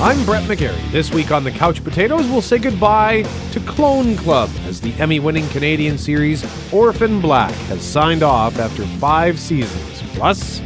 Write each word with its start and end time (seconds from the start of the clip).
I'm 0.00 0.24
Brett 0.24 0.42
McGarry. 0.44 0.90
This 0.90 1.12
week 1.12 1.30
on 1.30 1.44
the 1.44 1.52
Couch 1.52 1.82
Potatoes, 1.82 2.26
we'll 2.26 2.42
say 2.42 2.58
goodbye 2.58 3.22
to 3.52 3.60
Clone 3.60 4.16
Club 4.16 4.50
as 4.66 4.80
the 4.80 4.92
Emmy 4.94 5.20
winning 5.20 5.48
Canadian 5.48 5.96
series 5.96 6.44
Orphan 6.72 7.20
Black 7.20 7.52
has 7.68 7.80
signed 7.80 8.24
off 8.24 8.58
after 8.58 8.84
five 8.98 9.38
seasons. 9.38 10.02
Plus, 10.16 10.60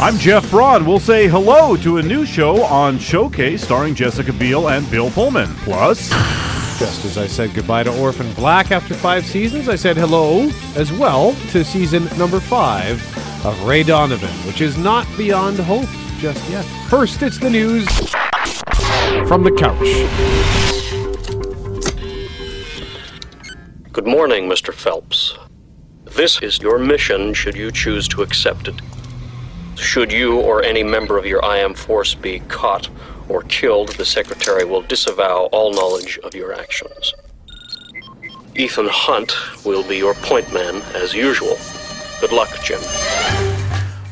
I'm 0.00 0.16
Jeff 0.16 0.50
Broad. 0.50 0.82
We'll 0.82 0.98
say 0.98 1.28
hello 1.28 1.76
to 1.76 1.98
a 1.98 2.02
new 2.02 2.24
show 2.24 2.64
on 2.64 2.98
Showcase 2.98 3.62
starring 3.62 3.94
Jessica 3.94 4.32
Biel 4.32 4.70
and 4.70 4.90
Bill 4.90 5.10
Pullman. 5.10 5.54
Plus, 5.58 6.08
just 6.78 7.04
as 7.04 7.18
I 7.18 7.26
said 7.26 7.52
goodbye 7.54 7.82
to 7.82 8.00
Orphan 8.00 8.32
Black 8.32 8.72
after 8.72 8.94
five 8.94 9.26
seasons, 9.26 9.68
I 9.68 9.76
said 9.76 9.98
hello 9.98 10.48
as 10.74 10.90
well 10.90 11.34
to 11.50 11.64
season 11.64 12.06
number 12.18 12.40
five 12.40 12.98
of 13.44 13.62
Ray 13.64 13.82
Donovan, 13.82 14.34
which 14.46 14.62
is 14.62 14.78
not 14.78 15.06
beyond 15.18 15.58
hope 15.58 15.88
just 16.18 16.48
yet. 16.48 16.64
First, 16.88 17.22
it's 17.22 17.38
the 17.38 17.50
news 17.50 17.86
from 19.26 19.42
the 19.42 19.52
couch. 19.52 19.78
Good 23.92 24.06
morning, 24.06 24.48
Mr. 24.48 24.72
Phelps. 24.72 25.36
This 26.04 26.42
is 26.42 26.60
your 26.60 26.78
mission 26.78 27.34
should 27.34 27.56
you 27.56 27.70
choose 27.70 28.06
to 28.08 28.22
accept 28.22 28.68
it. 28.68 28.74
Should 29.76 30.12
you 30.12 30.40
or 30.40 30.62
any 30.62 30.82
member 30.82 31.18
of 31.18 31.26
your 31.26 31.44
IM 31.44 31.74
force 31.74 32.14
be 32.14 32.40
caught 32.40 32.88
or 33.28 33.42
killed, 33.42 33.90
the 33.90 34.04
Secretary 34.04 34.64
will 34.64 34.82
disavow 34.82 35.48
all 35.52 35.72
knowledge 35.72 36.18
of 36.22 36.34
your 36.34 36.52
actions. 36.52 37.14
Ethan 38.56 38.88
Hunt 38.88 39.32
will 39.64 39.82
be 39.82 39.96
your 39.96 40.14
point 40.14 40.52
man 40.52 40.82
as 40.94 41.14
usual. 41.14 41.56
Good 42.20 42.32
luck, 42.32 42.50
Jim. 42.62 42.80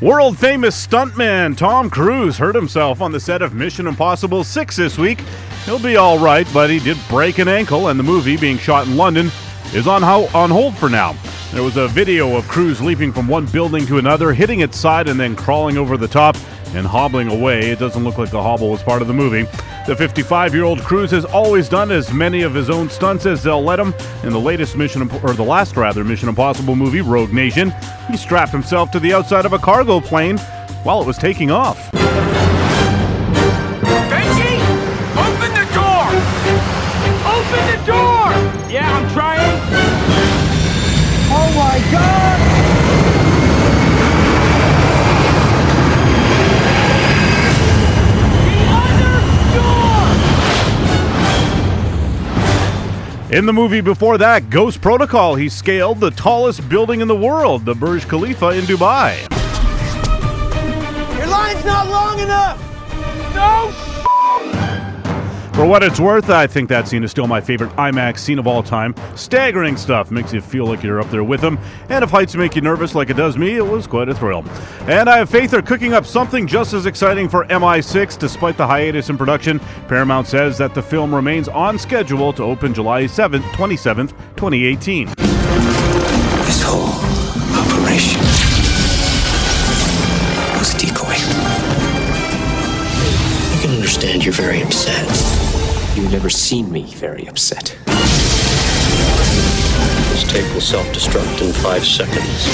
World 0.03 0.37
famous 0.37 0.85
stuntman 0.85 1.57
Tom 1.57 1.89
Cruise 1.89 2.37
hurt 2.37 2.57
himself 2.57 3.01
on 3.01 3.13
the 3.13 3.21
set 3.21 3.41
of 3.41 3.55
Mission 3.55 3.87
Impossible 3.87 4.43
6 4.43 4.75
this 4.75 4.99
week. 4.99 5.21
He'll 5.65 5.79
be 5.79 5.95
all 5.95 6.19
right, 6.19 6.45
but 6.53 6.71
he 6.71 6.81
did 6.81 6.99
break 7.09 7.39
an 7.39 7.47
ankle, 7.47 7.87
and 7.87 8.01
the 8.01 8.03
movie, 8.03 8.37
being 8.37 8.59
shot 8.59 8.89
in 8.89 8.97
London, 8.97 9.31
is 9.73 9.87
on, 9.87 10.03
ho- 10.03 10.29
on 10.35 10.51
hold 10.51 10.77
for 10.77 10.89
now. 10.91 11.15
There 11.53 11.63
was 11.63 11.77
a 11.77 11.87
video 11.87 12.37
of 12.37 12.49
Cruise 12.49 12.81
leaping 12.81 13.13
from 13.13 13.29
one 13.29 13.47
building 13.47 13.87
to 13.87 13.99
another, 13.99 14.33
hitting 14.33 14.59
its 14.59 14.77
side, 14.77 15.09
and 15.09 15.21
then 15.21 15.37
crawling 15.37 15.79
over 15.79 15.97
the 15.97 16.09
top 16.09 16.37
and 16.75 16.87
hobbling 16.87 17.29
away. 17.29 17.71
It 17.71 17.79
doesn't 17.79 18.03
look 18.03 18.19
like 18.19 18.31
the 18.31 18.43
hobble 18.43 18.71
was 18.71 18.83
part 18.83 19.03
of 19.03 19.09
the 19.09 19.15
movie. 19.15 19.43
The 19.87 19.97
55 19.97 20.55
year 20.55 20.65
old 20.65 20.81
Cruise 20.83 21.11
has 21.11 21.25
always 21.25 21.69
done 21.69 21.91
as 21.91 22.13
many 22.13 22.43
of 22.43 22.55
his 22.55 22.71
own 22.71 22.89
stunts 22.89 23.27
as 23.27 23.43
they'll 23.43 23.63
let 23.63 23.79
him. 23.79 23.95
In 24.23 24.31
the 24.31 24.41
latest 24.41 24.77
Mission, 24.77 25.03
or 25.23 25.33
the 25.33 25.43
last 25.43 25.77
rather, 25.77 26.05
Mission 26.05 26.29
Impossible 26.29 26.77
movie, 26.77 27.01
Rogue 27.01 27.33
Nation, 27.33 27.73
he 28.11 28.17
strapped 28.17 28.53
himself 28.53 28.91
to 28.93 29.01
the 29.01 29.13
outside 29.13 29.47
of 29.47 29.53
a 29.53 29.59
cargo 29.59 30.01
plane 30.01 30.39
while 30.85 31.01
it 31.01 31.07
was 31.07 31.19
taking 31.19 31.51
off. 31.51 32.02
In 53.33 53.47
the 53.47 53.53
movie 53.55 53.81
before 53.81 54.19
that, 54.19 54.51
Ghost 54.51 54.83
Protocol, 54.83 55.37
he 55.37 55.49
scaled 55.49 56.01
the 56.01 56.11
tallest 56.11 56.69
building 56.69 57.01
in 57.01 57.09
the 57.09 57.17
world, 57.17 57.65
the 57.65 57.75
Burj 57.75 58.07
Khalifa 58.07 58.51
in 58.51 58.65
Dubai. 58.65 59.23
Your 61.17 61.27
line's 61.29 61.65
not 61.65 61.89
long 61.89 62.21
enough! 62.21 62.61
No! 63.35 63.92
For 65.63 65.69
what 65.69 65.85
it's 65.85 66.01
worth, 66.01 66.29
I 66.29 66.49
think 66.49 66.69
that 66.71 66.89
scene 66.89 67.05
is 67.05 67.13
still 67.13 67.29
my 67.29 67.41
favorite 67.41 67.71
IMAX 67.77 68.19
scene 68.19 68.41
of 68.41 68.49
all 68.49 68.65
time. 68.65 68.97
Staggering 69.15 69.77
stuff 69.77 70.11
makes 70.11 70.33
you 70.33 70.41
feel 70.41 70.67
like 70.67 70.83
you're 70.83 71.01
up 71.01 71.09
there 71.09 71.23
with 71.23 71.41
them, 71.41 71.57
and 71.89 72.03
if 72.03 72.11
heights 72.11 72.35
make 72.35 72.57
you 72.57 72.63
nervous 72.63 72.97
like 72.97 73.11
it 73.11 73.17
does 73.17 73.39
me, 73.39 73.55
it 73.55 73.65
was 73.65 73.87
quite 73.87 74.09
a 74.09 74.15
thrill. 74.15 74.45
And 74.89 75.09
I 75.09 75.19
have 75.19 75.31
faith 75.31 75.53
they're 75.53 75.63
cooking 75.63 75.93
up 75.93 76.05
something 76.05 76.49
just 76.49 76.75
as 76.75 76.87
exciting 76.87 77.29
for 77.29 77.45
MI6 77.45 78.19
despite 78.19 78.57
the 78.57 78.67
hiatus 78.67 79.09
in 79.09 79.17
production. 79.17 79.61
Paramount 79.87 80.27
says 80.27 80.59
that 80.59 80.75
the 80.75 80.83
film 80.83 81.15
remains 81.15 81.47
on 81.47 81.79
schedule 81.79 82.33
to 82.33 82.43
open 82.43 82.75
July 82.75 83.05
7th, 83.05 83.45
27th, 83.53 84.09
2018. 84.35 85.07
This 85.07 86.61
whole 86.61 86.91
operation 87.57 88.21
was 90.59 90.75
a 90.75 90.79
decoy. 90.79 91.15
I 93.55 93.61
can 93.63 93.71
understand 93.77 94.25
you're 94.25 94.35
very 94.35 94.61
upset. 94.61 95.32
You've 96.03 96.11
never 96.11 96.31
seen 96.31 96.73
me 96.73 96.83
very 96.83 97.29
upset. 97.29 97.79
This 100.11 100.25
tape 100.25 100.53
will 100.53 100.61
self 100.61 100.85
destruct 100.89 101.41
in 101.47 101.53
five 101.53 101.85
seconds. 101.87 102.49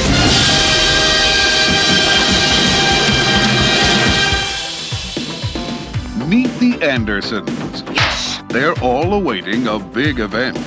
Meet 6.28 6.58
the 6.60 6.86
Andersons. 6.86 7.84
Yes! 7.94 8.42
They're 8.48 8.78
all 8.80 9.14
awaiting 9.14 9.66
a 9.66 9.78
big 9.78 10.20
event, 10.20 10.58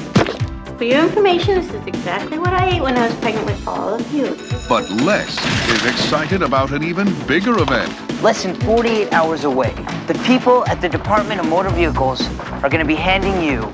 For 0.81 0.86
your 0.86 1.03
information, 1.03 1.53
this 1.53 1.72
is 1.72 1.86
exactly 1.86 2.40
what 2.40 2.53
I 2.53 2.72
ate 2.72 2.81
when 2.81 2.97
I 2.97 3.06
was 3.06 3.16
pregnant 3.18 3.46
with 3.46 3.68
all 3.68 3.94
of 3.94 4.12
you. 4.12 4.36
but 4.68 4.90
Les 4.90 5.30
is 5.69 5.86
excited 5.86 6.42
about 6.42 6.72
an 6.72 6.84
even 6.84 7.14
bigger 7.28 7.56
event. 7.62 7.94
Less 8.24 8.42
than 8.42 8.56
48 8.62 9.14
hours 9.14 9.44
away, 9.44 9.75
the 10.08 10.19
people 10.25 10.66
at 10.66 10.81
the 10.81 10.90
Department 10.90 11.40
of 11.40 11.47
Motor 11.47 11.69
Vehicles 11.69 12.28
are 12.64 12.68
going 12.68 12.80
to 12.80 12.86
be 12.86 12.96
handing 12.96 13.44
you 13.44 13.72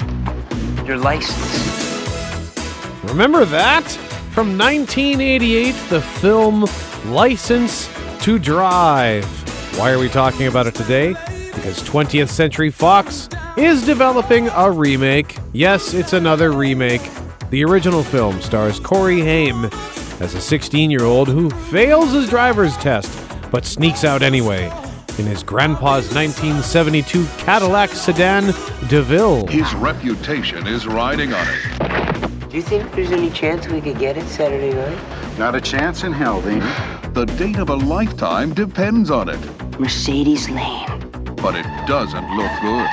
your 0.86 0.98
license. 0.98 2.54
Remember 3.06 3.46
that? 3.46 3.86
From 4.34 4.58
1988, 4.58 5.76
the 5.88 6.02
film 6.02 6.66
License 7.06 7.90
to 8.24 8.38
Drive. 8.38 9.24
Why 9.80 9.92
are 9.92 9.98
we 9.98 10.10
talking 10.10 10.48
about 10.48 10.68
it 10.68 10.76
today? 10.76 11.14
Because 11.56 11.82
20th 11.84 12.28
Century 12.28 12.70
Fox 12.70 13.30
is 13.58 13.86
developing 13.86 14.48
a 14.50 14.70
remake. 14.70 15.36
Yes, 15.52 15.94
it's 15.94 16.14
another 16.14 16.52
remake. 16.52 17.02
The 17.50 17.64
original 17.66 18.04
film 18.04 18.40
stars 18.42 18.80
Corey 18.80 19.22
Haim 19.22 19.66
as 20.20 20.36
a 20.36 20.42
16 20.42 20.92
year 20.92 21.04
old 21.04 21.28
who 21.28 21.50
fails 21.50 22.12
his 22.12 22.30
driver's 22.30 22.76
test 22.78 23.12
but 23.52 23.66
sneaks 23.66 24.04
out 24.04 24.22
anyway 24.22 24.66
in 25.18 25.26
his 25.26 25.42
grandpa's 25.42 26.14
1972 26.14 27.26
Cadillac 27.38 27.90
sedan 27.92 28.46
DeVille. 28.90 29.48
His 29.48 29.74
reputation 29.76 30.68
is 30.68 30.86
riding 30.86 31.34
on 31.34 31.48
it. 31.50 32.50
Do 32.50 32.56
you 32.58 32.62
think 32.62 32.92
there's 32.94 33.12
any 33.12 33.30
chance 33.32 33.68
we 33.68 33.82
could 33.82 33.98
get 33.98 34.18
it 34.18 34.28
Saturday 34.28 34.74
night? 34.74 35.38
Not 35.40 35.56
a 35.56 35.62
chance 35.62 36.04
in 36.04 36.12
hell, 36.14 36.42
Dean. 36.42 36.60
The 37.14 37.26
date 37.38 37.58
of 37.58 37.70
a 37.70 37.76
lifetime 37.76 38.54
depends 38.54 39.10
on 39.10 39.30
it, 39.30 39.40
Mercedes 39.80 40.50
Lane. 40.50 40.86
but 41.38 41.56
it 41.56 41.66
doesn't 41.88 42.36
look 42.36 42.52
good. 42.62 42.88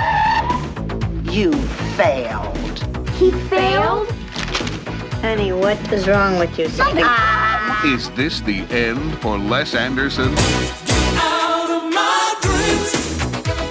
You 1.34 1.50
failed. 1.97 2.78
He 3.17 3.33
failed? 3.33 4.09
Honey, 5.21 5.50
what 5.50 5.77
is 5.93 6.06
wrong 6.06 6.39
with 6.39 6.56
you? 6.56 6.69
Something. 6.69 7.05
Is 7.84 8.09
this 8.11 8.39
the 8.41 8.61
end 8.71 9.19
for 9.19 9.37
Les 9.37 9.75
Anderson? 9.75 10.33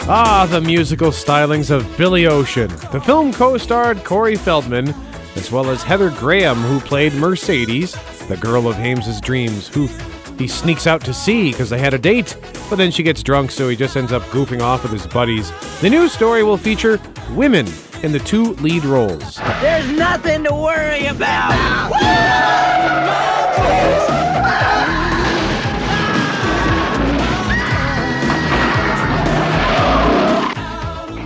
Ah, 0.06 0.46
the 0.52 0.60
musical 0.60 1.12
stylings 1.12 1.72
of 1.72 1.88
Billy 1.98 2.28
Ocean. 2.28 2.68
The 2.92 3.00
film 3.00 3.32
co 3.32 3.58
starred 3.58 4.04
Corey 4.04 4.36
Feldman, 4.36 4.94
as 5.38 5.50
well 5.50 5.70
as 5.70 5.84
Heather 5.84 6.10
Graham, 6.10 6.58
who 6.58 6.82
played 6.82 7.14
Mercedes, 7.14 7.96
the 8.28 8.36
girl 8.36 8.68
of 8.68 8.76
Haim's 8.76 9.22
dreams, 9.22 9.70
who 9.70 9.88
he 10.44 10.48
sneaks 10.50 10.88
out 10.88 11.00
to 11.00 11.14
see 11.14 11.52
because 11.52 11.70
they 11.70 11.80
had 11.80 11.94
a 11.94 11.98
date, 11.98 12.36
but 12.70 12.76
then 12.76 12.92
she 12.92 13.02
gets 13.02 13.24
drunk, 13.24 13.50
so 13.50 13.70
he 13.70 13.78
just 13.78 13.96
ends 13.96 14.12
up 14.12 14.22
goofing 14.24 14.62
off 14.62 14.84
with 14.84 14.92
his 14.92 15.08
buddies. 15.08 15.52
The 15.80 15.90
new 15.90 16.10
story 16.10 16.44
will 16.44 16.58
feature 16.58 17.00
women 17.32 17.66
in 18.04 18.12
the 18.12 18.20
two 18.20 18.54
lead 18.56 18.84
roles. 18.84 19.38
There's 19.62 19.90
nothing 19.92 20.44
to 20.44 20.54
worry 20.54 21.06
about. 21.06 21.54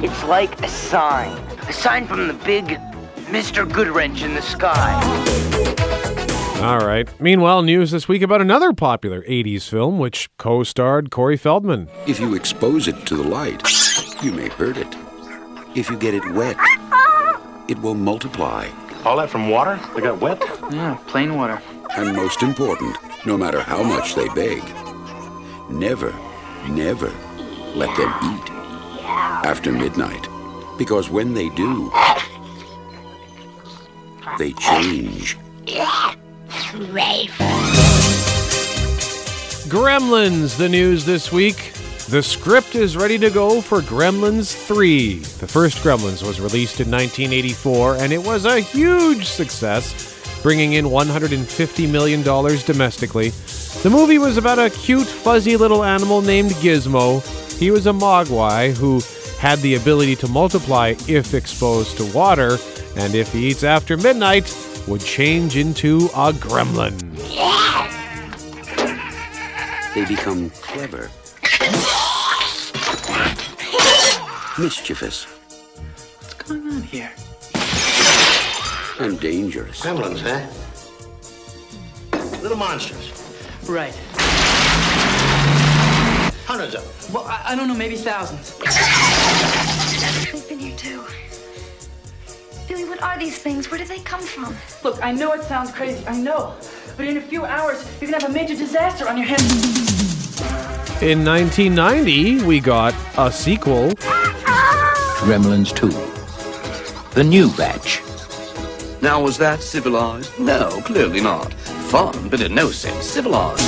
It's 0.04 0.24
like 0.26 0.62
a 0.62 0.70
sign. 0.70 1.36
A 1.68 1.74
sign 1.74 2.06
from 2.06 2.28
the 2.28 2.36
big 2.46 2.66
Mr. 3.32 3.68
Goodwrench 3.68 4.22
in 4.22 4.36
the 4.36 4.44
sky. 4.44 5.47
All 6.62 6.80
right. 6.80 7.08
Meanwhile, 7.22 7.62
news 7.62 7.92
this 7.92 8.08
week 8.08 8.24
about 8.24 8.42
another 8.42 8.74
popular 8.74 9.22
80s 9.24 9.70
film 9.70 10.00
which 10.00 10.28
co 10.38 10.64
starred 10.64 11.12
Corey 11.12 11.38
Feldman. 11.38 11.88
If 12.08 12.20
you 12.20 12.34
expose 12.34 12.88
it 12.88 13.06
to 13.06 13.16
the 13.16 13.24
light, 13.24 13.62
you 14.24 14.32
may 14.32 14.50
hurt 14.50 14.76
it. 14.78 14.88
If 15.76 15.90
you 15.90 15.98
get 15.98 16.16
it 16.16 16.28
wet, 16.32 16.58
it 17.70 17.80
will 17.80 17.94
multiply. 17.94 18.68
All 19.06 19.18
that 19.18 19.30
from 19.30 19.50
water? 19.50 19.80
They 19.96 20.02
got 20.02 20.20
wet? 20.20 20.42
Yeah, 20.72 20.98
plain 21.08 21.36
water. 21.36 21.62
And 21.96 22.16
most 22.16 22.42
important, 22.42 22.98
no 23.26 23.38
matter 23.38 23.62
how 23.62 23.84
much 23.84 24.16
they 24.16 24.28
beg, 24.30 24.64
never, 25.70 26.12
never 26.70 27.14
let 27.76 27.96
them 27.96 28.12
eat. 28.34 28.52
after 29.46 29.72
midnight. 29.72 30.28
Because 30.78 31.10
when 31.10 31.36
they 31.36 31.50
do, 31.50 31.92
they 34.40 34.54
change. 34.54 35.38
Gremlins, 39.68 40.58
the 40.58 40.70
news 40.70 41.06
this 41.06 41.32
week. 41.32 41.74
The 42.10 42.24
script 42.24 42.76
is 42.76 42.96
ready 42.96 43.18
to 43.18 43.30
go 43.30 43.60
for 43.60 43.82
Gremlins 43.82 44.56
3. 44.56 45.20
The 45.20 45.48
first 45.48 45.80
Gremlins 45.80 46.26
was 46.26 46.40
released 46.40 46.80
in 46.80 46.90
1984 46.90 47.98
and 47.98 48.14
it 48.14 48.24
was 48.24 48.46
a 48.46 48.62
huge 48.62 49.26
success, 49.26 50.16
bringing 50.42 50.74
in 50.74 50.86
$150 50.86 51.92
million 51.92 52.22
domestically. 52.22 53.30
The 53.84 53.90
movie 53.90 54.20
was 54.20 54.38
about 54.38 54.58
a 54.58 54.70
cute, 54.70 55.06
fuzzy 55.06 55.58
little 55.58 55.84
animal 55.84 56.22
named 56.22 56.52
Gizmo. 56.52 57.22
He 57.60 57.72
was 57.72 57.88
a 57.88 57.92
mogwai 57.92 58.74
who 58.74 59.02
had 59.38 59.60
the 59.60 59.76
ability 59.76 60.16
to 60.18 60.28
multiply 60.28 60.96
if 61.08 61.34
exposed 61.34 61.98
to 61.98 62.06
water, 62.14 62.58
and 62.98 63.14
if 63.16 63.32
he 63.32 63.48
eats 63.48 63.64
after 63.64 63.96
midnight, 63.96 64.52
would 64.88 65.02
change 65.02 65.56
into 65.56 66.08
a 66.16 66.32
gremlin. 66.34 66.98
They 69.94 70.06
become 70.06 70.50
clever, 70.62 71.10
mischievous, 74.62 75.26
What's 75.26 76.34
going 76.36 76.68
on 76.68 76.82
here? 76.84 77.12
and 79.00 79.20
dangerous. 79.20 79.82
Gremlins, 79.82 80.22
huh? 80.22 80.42
Little 82.42 82.58
monsters. 82.58 83.12
Right. 83.68 83.94
Hundreds 86.46 86.74
of 86.76 86.82
them. 86.84 87.14
Well, 87.14 87.26
I, 87.26 87.42
I 87.52 87.56
don't 87.56 87.68
know, 87.68 87.76
maybe 87.76 87.96
thousands. 87.96 88.58
They've 90.32 90.50
been 90.50 90.60
here 90.60 90.78
too. 90.78 91.04
Billy, 92.68 92.84
what 92.84 93.02
are 93.02 93.18
these 93.18 93.38
things? 93.40 93.72
Where 93.72 93.78
do 93.78 93.86
they 93.86 94.00
come 94.00 94.20
from? 94.20 94.54
Look, 94.84 95.02
I 95.02 95.14
know 95.14 95.32
it 95.32 95.44
sounds 95.44 95.72
crazy, 95.72 96.06
I 96.06 96.18
know. 96.18 96.54
But 96.98 97.06
in 97.06 97.16
a 97.16 97.22
few 97.22 97.46
hours, 97.46 97.86
you're 98.02 98.12
gonna 98.12 98.22
have 98.22 98.30
a 98.30 98.34
major 98.34 98.56
disaster 98.56 99.08
on 99.08 99.16
your 99.18 99.26
hands. 99.26 100.42
In 101.02 101.24
1990, 101.24 102.44
we 102.44 102.60
got 102.60 102.94
a 103.18 103.32
sequel. 103.32 103.92
Gremlins 105.22 105.74
2. 105.76 105.88
The 107.14 107.24
new 107.24 107.50
batch. 107.56 108.02
Now, 109.02 109.22
was 109.22 109.38
that 109.38 109.62
civilized? 109.62 110.38
No, 110.38 110.82
clearly 110.82 111.22
not. 111.22 111.54
Fun, 111.54 112.28
but 112.28 112.42
in 112.42 112.54
no 112.54 112.70
sense 112.72 113.06
civilized. 113.06 113.64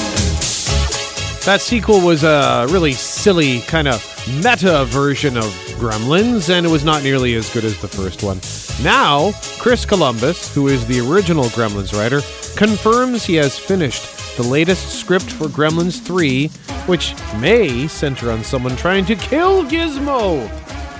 That 1.46 1.62
sequel 1.62 2.02
was 2.02 2.24
a 2.24 2.68
really 2.70 2.92
silly, 2.92 3.62
kind 3.62 3.88
of 3.88 4.04
meta 4.44 4.84
version 4.86 5.38
of 5.38 5.46
Gremlins, 5.80 6.50
and 6.50 6.66
it 6.66 6.70
was 6.70 6.84
not 6.84 7.02
nearly 7.02 7.36
as 7.36 7.50
good 7.54 7.64
as 7.64 7.80
the 7.80 7.88
first 7.88 8.24
one. 8.24 8.40
Now, 8.84 9.34
Chris 9.60 9.86
Columbus, 9.86 10.56
who 10.56 10.70
is 10.70 10.86
the 10.86 11.02
original 11.02 11.46
Gremlins 11.46 11.94
writer, 11.94 12.22
confirms 12.56 13.26
he 13.26 13.36
has 13.36 13.60
finished 13.60 14.38
the 14.38 14.44
latest 14.44 14.98
script 14.98 15.30
for 15.30 15.48
Gremlins 15.48 16.02
3, 16.02 16.48
which 16.88 17.14
may 17.42 17.88
center 17.88 18.32
on 18.32 18.42
someone 18.42 18.78
trying 18.78 19.06
to 19.08 19.16
kill 19.16 19.66
Gizmo 19.66 20.50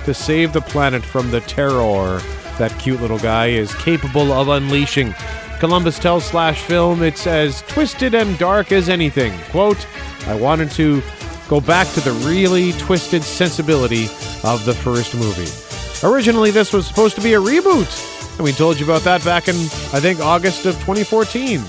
to 0.04 0.12
save 0.12 0.52
the 0.52 0.60
planet 0.60 1.02
from 1.02 1.30
the 1.30 1.40
terror 1.40 2.20
that 2.58 2.78
cute 2.78 3.00
little 3.00 3.18
guy 3.18 3.46
is 3.46 3.74
capable 3.76 4.30
of 4.30 4.48
unleashing. 4.48 5.14
Columbus 5.58 5.98
tells 5.98 6.26
Slash 6.26 6.60
Film 6.60 7.02
it's 7.02 7.26
as 7.26 7.62
twisted 7.62 8.14
and 8.14 8.38
dark 8.38 8.72
as 8.72 8.90
anything. 8.90 9.32
Quote, 9.50 9.86
I 10.26 10.34
wanted 10.34 10.70
to 10.72 11.02
go 11.48 11.62
back 11.62 11.88
to 11.94 12.00
the 12.00 12.12
really 12.28 12.72
twisted 12.72 13.22
sensibility 13.22 14.04
of 14.44 14.66
the 14.66 14.74
first 14.74 15.14
movie. 15.14 15.69
Originally, 16.02 16.50
this 16.50 16.72
was 16.72 16.86
supposed 16.86 17.14
to 17.16 17.20
be 17.20 17.34
a 17.34 17.38
reboot, 17.38 18.36
and 18.36 18.44
we 18.44 18.52
told 18.52 18.80
you 18.80 18.86
about 18.86 19.02
that 19.02 19.22
back 19.22 19.48
in, 19.48 19.54
I 19.54 20.00
think, 20.00 20.18
August 20.20 20.64
of 20.64 20.74
2014. 20.76 21.60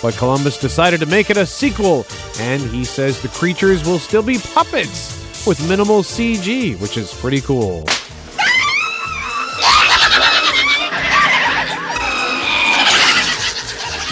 But 0.00 0.14
Columbus 0.14 0.58
decided 0.58 1.00
to 1.00 1.06
make 1.06 1.28
it 1.28 1.36
a 1.36 1.44
sequel, 1.44 2.06
and 2.38 2.62
he 2.62 2.84
says 2.84 3.20
the 3.20 3.28
creatures 3.28 3.84
will 3.84 3.98
still 3.98 4.22
be 4.22 4.38
puppets 4.38 5.44
with 5.44 5.68
minimal 5.68 6.02
CG, 6.02 6.80
which 6.80 6.96
is 6.96 7.12
pretty 7.12 7.40
cool. 7.40 7.82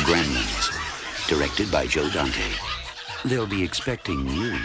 Gremlins, 0.02 1.28
directed 1.28 1.70
by 1.70 1.86
Joe 1.86 2.08
Dante. 2.10 2.50
They'll 3.24 3.46
be 3.46 3.62
expecting 3.62 4.26
you. 4.26 4.58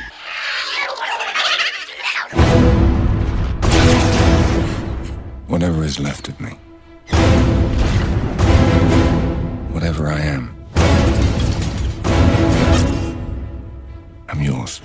Whatever 5.64 5.86
is 5.86 5.98
left 5.98 6.28
of 6.28 6.42
me. 6.42 6.50
Whatever 9.72 10.10
I 10.10 10.20
am. 10.20 10.54
I'm 14.28 14.42
yours. 14.42 14.82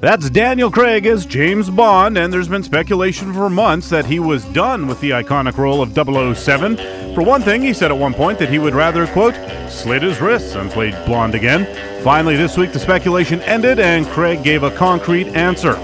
That's 0.00 0.30
Daniel 0.30 0.70
Craig 0.70 1.04
as 1.04 1.26
James 1.26 1.68
Bond, 1.68 2.16
and 2.16 2.32
there's 2.32 2.48
been 2.48 2.62
speculation 2.62 3.34
for 3.34 3.50
months 3.50 3.90
that 3.90 4.06
he 4.06 4.18
was 4.18 4.42
done 4.46 4.86
with 4.86 5.02
the 5.02 5.10
iconic 5.10 5.58
role 5.58 5.82
of 5.82 5.92
007. 5.92 6.78
For 7.14 7.20
one 7.20 7.42
thing, 7.42 7.60
he 7.60 7.74
said 7.74 7.90
at 7.90 7.98
one 7.98 8.14
point 8.14 8.38
that 8.38 8.48
he 8.48 8.58
would 8.58 8.74
rather, 8.74 9.06
quote, 9.08 9.34
slit 9.68 10.02
his 10.02 10.18
wrists 10.18 10.54
and 10.54 10.70
play 10.70 10.92
Bond 11.06 11.34
again. 11.34 11.66
Finally, 12.02 12.36
this 12.36 12.56
week 12.56 12.72
the 12.72 12.78
speculation 12.78 13.42
ended, 13.42 13.78
and 13.78 14.06
Craig 14.06 14.42
gave 14.42 14.62
a 14.62 14.70
concrete 14.70 15.26
answer. 15.26 15.76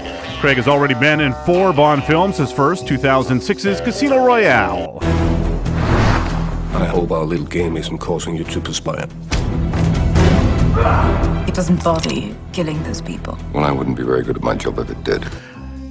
Craig 0.45 0.57
has 0.57 0.67
already 0.67 0.93
been 0.93 1.21
in 1.21 1.33
four 1.43 1.73
Bond 1.73 2.03
films, 2.03 2.37
his 2.37 2.51
first, 2.51 2.85
2006's 2.85 3.81
Casino 3.81 4.23
Royale. 4.23 4.99
I 5.01 6.85
hope 6.85 7.09
our 7.09 7.25
little 7.25 7.47
game 7.47 7.75
isn't 7.75 7.97
causing 7.97 8.35
you 8.35 8.43
to 8.43 8.61
perspire. 8.61 9.07
It 11.47 11.55
doesn't 11.55 11.83
bother 11.83 12.13
you 12.13 12.37
killing 12.53 12.83
those 12.83 13.01
people. 13.01 13.39
Well, 13.55 13.63
I 13.63 13.71
wouldn't 13.71 13.97
be 13.97 14.03
very 14.03 14.21
good 14.21 14.35
at 14.35 14.43
my 14.43 14.53
job 14.53 14.77
if 14.77 14.91
it 14.91 15.03
did. 15.03 15.23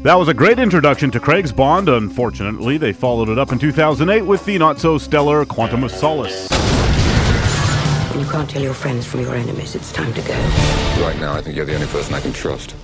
That 0.04 0.14
was 0.14 0.28
a 0.28 0.34
great 0.34 0.60
introduction 0.60 1.10
to 1.10 1.18
Craig's 1.18 1.50
Bond. 1.50 1.88
Unfortunately, 1.88 2.78
they 2.78 2.92
followed 2.92 3.30
it 3.30 3.40
up 3.40 3.50
in 3.50 3.58
2008 3.58 4.22
with 4.22 4.44
the 4.44 4.56
not 4.56 4.78
so 4.78 4.98
stellar 4.98 5.44
Quantum 5.44 5.82
of 5.82 5.90
Solace. 5.90 6.48
You 8.16 8.24
can't 8.26 8.48
tell 8.48 8.62
your 8.62 8.74
friends 8.74 9.04
from 9.04 9.22
your 9.22 9.34
enemies. 9.34 9.74
It's 9.74 9.90
time 9.92 10.14
to 10.14 10.22
go. 10.22 10.34
Right 11.04 11.18
now, 11.18 11.34
I 11.34 11.42
think 11.42 11.56
you're 11.56 11.66
the 11.66 11.74
only 11.74 11.88
person 11.88 12.14
I 12.14 12.20
can 12.20 12.32
trust. 12.32 12.76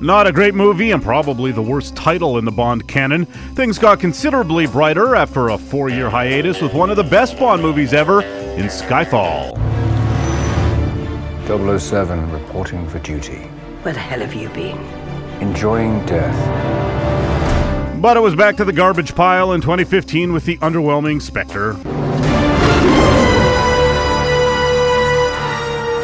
Not 0.00 0.28
a 0.28 0.32
great 0.32 0.54
movie 0.54 0.92
and 0.92 1.02
probably 1.02 1.50
the 1.50 1.60
worst 1.60 1.96
title 1.96 2.38
in 2.38 2.44
the 2.44 2.52
Bond 2.52 2.86
canon. 2.86 3.24
Things 3.56 3.80
got 3.80 3.98
considerably 3.98 4.68
brighter 4.68 5.16
after 5.16 5.48
a 5.48 5.58
four 5.58 5.88
year 5.88 6.08
hiatus 6.08 6.62
with 6.62 6.72
one 6.72 6.88
of 6.88 6.96
the 6.96 7.02
best 7.02 7.36
Bond 7.36 7.60
movies 7.60 7.92
ever 7.92 8.22
in 8.22 8.66
Skyfall. 8.66 9.56
007 11.80 12.30
reporting 12.30 12.88
for 12.88 13.00
duty. 13.00 13.38
Where 13.82 13.92
the 13.92 13.98
hell 13.98 14.20
have 14.20 14.34
you 14.34 14.48
been? 14.50 14.78
Enjoying 15.40 16.06
death. 16.06 16.36
But 18.00 18.16
it 18.16 18.20
was 18.20 18.36
back 18.36 18.56
to 18.58 18.64
the 18.64 18.72
garbage 18.72 19.16
pile 19.16 19.50
in 19.50 19.60
2015 19.60 20.32
with 20.32 20.44
the 20.44 20.58
underwhelming 20.58 21.20
Spectre. 21.20 21.74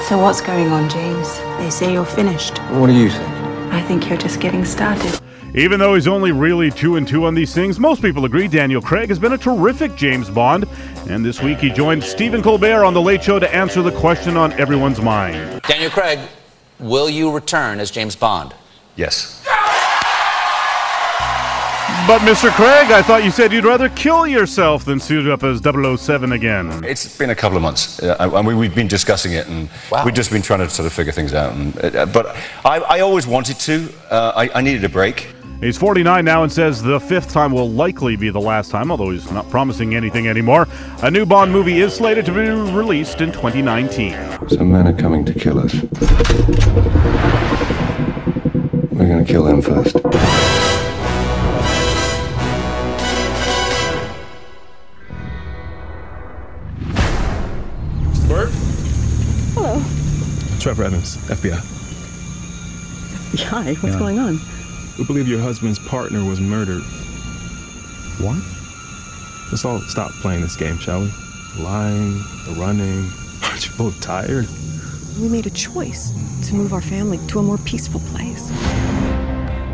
So 0.08 0.18
what's 0.18 0.40
going 0.40 0.66
on, 0.66 0.90
James? 0.90 1.38
They 1.58 1.70
say 1.70 1.92
you're 1.92 2.04
finished. 2.04 2.58
What 2.72 2.88
do 2.88 2.92
you 2.92 3.10
think? 3.10 3.33
I 3.74 3.82
think 3.82 4.08
you're 4.08 4.16
just 4.16 4.38
getting 4.38 4.64
started. 4.64 5.20
Even 5.56 5.80
though 5.80 5.96
he's 5.96 6.06
only 6.06 6.30
really 6.30 6.70
two 6.70 6.94
and 6.94 7.08
two 7.08 7.24
on 7.24 7.34
these 7.34 7.52
things, 7.52 7.80
most 7.80 8.02
people 8.02 8.24
agree 8.24 8.46
Daniel 8.46 8.80
Craig 8.80 9.08
has 9.08 9.18
been 9.18 9.32
a 9.32 9.38
terrific 9.38 9.96
James 9.96 10.30
Bond. 10.30 10.66
And 11.08 11.24
this 11.24 11.42
week 11.42 11.58
he 11.58 11.70
joined 11.70 12.04
Stephen 12.04 12.40
Colbert 12.40 12.84
on 12.84 12.94
The 12.94 13.02
Late 13.02 13.24
Show 13.24 13.40
to 13.40 13.52
answer 13.52 13.82
the 13.82 13.90
question 13.90 14.36
on 14.36 14.52
everyone's 14.52 15.00
mind. 15.00 15.60
Daniel 15.62 15.90
Craig, 15.90 16.20
will 16.78 17.10
you 17.10 17.32
return 17.32 17.80
as 17.80 17.90
James 17.90 18.14
Bond? 18.14 18.54
Yes. 18.94 19.43
But 22.06 22.18
Mr. 22.20 22.50
Craig, 22.50 22.90
I 22.90 23.00
thought 23.00 23.24
you 23.24 23.30
said 23.30 23.50
you'd 23.50 23.64
rather 23.64 23.88
kill 23.88 24.26
yourself 24.26 24.84
than 24.84 25.00
suit 25.00 25.26
up 25.26 25.42
as 25.42 25.60
007 25.62 26.32
again. 26.32 26.84
It's 26.84 27.16
been 27.16 27.30
a 27.30 27.34
couple 27.34 27.56
of 27.56 27.62
months, 27.62 28.02
uh, 28.02 28.16
and 28.34 28.46
we, 28.46 28.54
we've 28.54 28.74
been 28.74 28.88
discussing 28.88 29.32
it, 29.32 29.46
and 29.48 29.70
Wow. 29.90 30.04
we've 30.04 30.12
just 30.12 30.30
been 30.30 30.42
trying 30.42 30.58
to 30.58 30.68
sort 30.68 30.84
of 30.86 30.92
figure 30.92 31.12
things 31.12 31.32
out. 31.32 31.54
And, 31.54 31.96
uh, 31.96 32.04
but 32.04 32.36
I, 32.62 32.80
I 32.80 33.00
always 33.00 33.26
wanted 33.26 33.58
to. 33.60 33.88
Uh, 34.10 34.32
I, 34.36 34.50
I 34.58 34.60
needed 34.60 34.84
a 34.84 34.88
break. 34.90 35.28
He's 35.60 35.78
49 35.78 36.22
now 36.26 36.42
and 36.42 36.52
says 36.52 36.82
the 36.82 37.00
fifth 37.00 37.30
time 37.32 37.52
will 37.52 37.70
likely 37.70 38.16
be 38.16 38.28
the 38.28 38.40
last 38.40 38.70
time, 38.70 38.90
although 38.90 39.08
he's 39.10 39.30
not 39.30 39.48
promising 39.48 39.94
anything 39.94 40.28
anymore. 40.28 40.68
A 41.02 41.10
new 41.10 41.24
Bond 41.24 41.52
movie 41.52 41.80
is 41.80 41.94
slated 41.94 42.26
to 42.26 42.32
be 42.32 42.40
released 42.50 43.22
in 43.22 43.32
2019. 43.32 44.48
Some 44.50 44.72
men 44.72 44.86
are 44.88 44.92
coming 44.92 45.24
to 45.24 45.32
kill 45.32 45.58
us. 45.58 45.72
We're 48.92 49.08
gonna 49.08 49.24
kill 49.24 49.44
them 49.44 49.62
first. 49.62 49.96
Trevor 60.74 60.86
Evans, 60.96 61.16
FBI. 61.28 61.60
Hi, 63.46 63.74
what's 63.74 63.94
Yeah. 63.94 63.98
going 63.98 64.18
on? 64.18 64.40
We 64.98 65.04
believe 65.04 65.28
your 65.28 65.40
husband's 65.40 65.78
partner 65.78 66.24
was 66.24 66.40
murdered. 66.40 66.82
What? 68.18 68.38
Let's 69.52 69.64
all 69.64 69.80
stop 69.82 70.10
playing 70.14 70.40
this 70.42 70.56
game, 70.56 70.78
shall 70.80 71.02
we? 71.02 71.12
The 71.56 71.62
lying, 71.62 72.24
the 72.44 72.56
running. 72.58 73.08
Aren't 73.44 73.66
you 73.66 73.72
both 73.78 74.00
tired? 74.00 74.48
We 75.20 75.28
made 75.28 75.46
a 75.46 75.50
choice 75.50 76.10
to 76.48 76.54
move 76.56 76.72
our 76.72 76.80
family 76.82 77.20
to 77.28 77.38
a 77.38 77.42
more 77.44 77.58
peaceful 77.58 78.00
place. 78.12 78.50